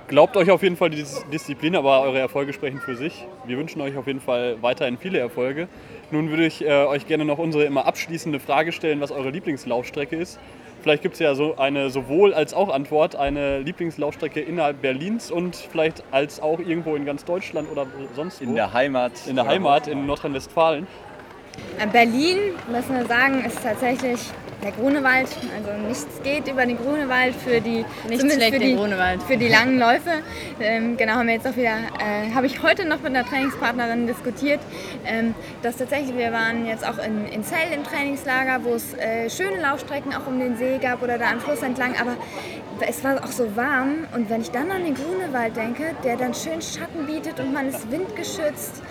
[0.07, 3.25] glaubt euch auf jeden Fall die Dis- Disziplin, aber eure Erfolge sprechen für sich.
[3.45, 5.67] Wir wünschen euch auf jeden Fall weiterhin viele Erfolge.
[6.11, 10.15] Nun würde ich äh, euch gerne noch unsere immer abschließende Frage stellen, was eure Lieblingslaufstrecke
[10.15, 10.39] ist.
[10.89, 15.55] Vielleicht gibt es ja so eine sowohl als auch Antwort, eine Lieblingslaufstrecke innerhalb Berlins und
[15.55, 17.85] vielleicht als auch irgendwo in ganz Deutschland oder
[18.15, 18.45] sonst wo.
[18.45, 19.11] in der Heimat.
[19.27, 20.87] in der Heimat in Nordrhein-Westfalen.
[21.79, 22.37] Äh, Berlin,
[22.71, 24.19] müssen wir sagen, ist tatsächlich
[24.63, 25.27] der Grunewald.
[25.55, 28.77] Also nichts geht über den Grunewald für die, Nichts für die,
[29.27, 30.21] für die langen Läufe.
[30.59, 34.07] Ähm, genau, haben wir jetzt auch wieder, äh, habe ich heute noch mit einer Trainingspartnerin
[34.07, 34.59] diskutiert,
[35.05, 39.29] ähm, dass tatsächlich, wir waren jetzt auch in, in Zell im Trainingslager, wo es äh,
[39.29, 42.17] schöne Laufstrecken auch um den See gab oder da am Fluss entlang, aber
[42.87, 46.33] es war auch so warm und wenn ich dann an den Grunewald denke, der dann
[46.33, 48.81] schön Schatten bietet und man ist windgeschützt,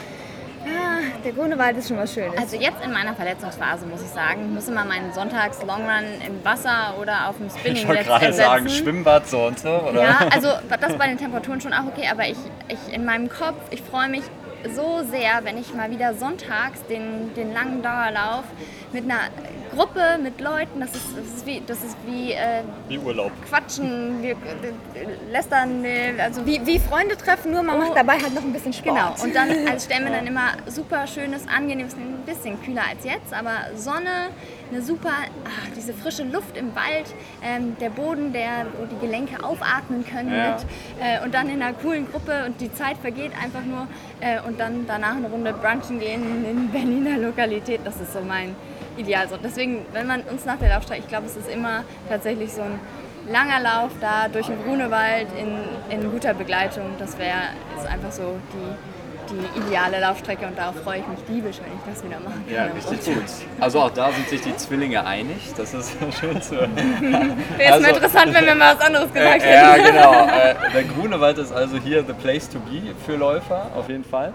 [0.77, 2.37] ah, der Grunewald ist schon was Schönes.
[2.37, 6.45] Also jetzt in meiner Verletzungsphase muss ich sagen, ich muss immer meinen Sonntags Longrun im
[6.45, 10.03] Wasser oder auf dem Spinning Ich wollte jetzt gerade sagen, Schwimmbad so und so, oder?
[10.03, 10.49] Ja, also
[10.81, 12.39] das bei den Temperaturen schon auch okay, aber ich,
[12.69, 14.23] ich in meinem Kopf, ich freue mich
[14.75, 18.45] so sehr, wenn ich mal wieder sonntags den, den langen Dauerlauf
[18.93, 19.21] mit einer
[19.75, 23.31] Gruppe, mit Leuten, das ist, das ist wie, das ist wie äh, Wie Urlaub.
[23.49, 27.81] Quatschen, wir äh, lästern, äh, also wie, wie Freunde treffen, nur man Oh.
[27.81, 28.97] macht dabei halt noch ein bisschen Sport.
[28.97, 33.05] Genau, und dann also stellen wir dann immer super schönes, angenehmes, ein bisschen kühler als
[33.05, 34.31] jetzt, aber Sonne,
[34.71, 35.11] eine super,
[35.45, 40.35] ah, diese frische Luft im Wald, ähm, der Boden, der, wo die Gelenke aufatmen können
[40.35, 40.51] Ja.
[40.51, 40.66] mit,
[41.01, 43.87] äh, und dann in einer coolen Gruppe und die Zeit vergeht einfach nur
[44.21, 48.55] äh, und dann danach eine Runde brunchen gehen in Berliner Lokalität, das ist so mein
[48.97, 49.29] Ideal.
[49.29, 52.62] So, deswegen, wenn man uns nach der Laufstrecke, ich glaube, es ist immer tatsächlich so
[52.62, 52.81] ein
[53.31, 55.59] langer Lauf da durch den Grunewald in,
[55.95, 57.39] in guter Begleitung, das wäre
[57.91, 58.97] einfach so die,
[59.31, 62.55] die ideale Laufstrecke und darauf freue ich mich diebisch, wenn ich das wieder machen kann.
[62.55, 63.24] Ja, richtig gut.
[63.61, 65.37] Also auch da sind sich die Zwillinge einig.
[65.57, 66.76] Das ist schön zu hören.
[66.76, 69.85] Wäre jetzt Also- mal interessant, wenn wir mal was anderes gesagt Äh, ja, hätten.
[69.95, 70.12] genau.
[70.29, 74.33] Äh, der Grunewald ist also hier the place to be für Läufer, auf jeden Fall.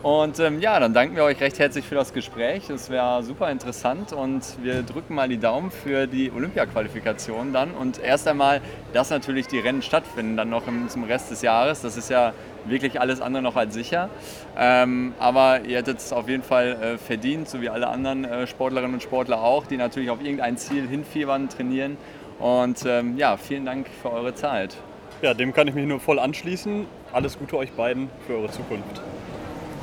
[0.00, 2.70] Und ähm, ja, dann danken wir euch recht herzlich für das Gespräch.
[2.70, 7.72] Es wäre super interessant und wir drücken mal die Daumen für die Olympia-Qualifikation dann.
[7.72, 8.60] Und erst einmal,
[8.92, 11.82] dass natürlich die Rennen stattfinden, dann noch im, zum Rest des Jahres.
[11.82, 12.32] Das ist ja
[12.70, 14.08] wirklich alles andere noch als sicher.
[14.56, 18.46] Ähm, aber ihr hättet es auf jeden Fall äh, verdient, so wie alle anderen äh,
[18.46, 21.96] Sportlerinnen und Sportler auch, die natürlich auf irgendein Ziel hinfiebern, trainieren.
[22.38, 24.76] Und ähm, ja, vielen Dank für eure Zeit.
[25.22, 26.86] Ja, dem kann ich mich nur voll anschließen.
[27.12, 29.02] Alles Gute euch beiden für eure Zukunft.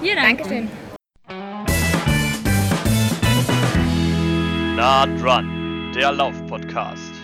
[0.02, 0.38] Vielen Dank.
[0.38, 0.70] Dankeschön.
[4.76, 7.15] Naht Run, der Lauf-Podcast.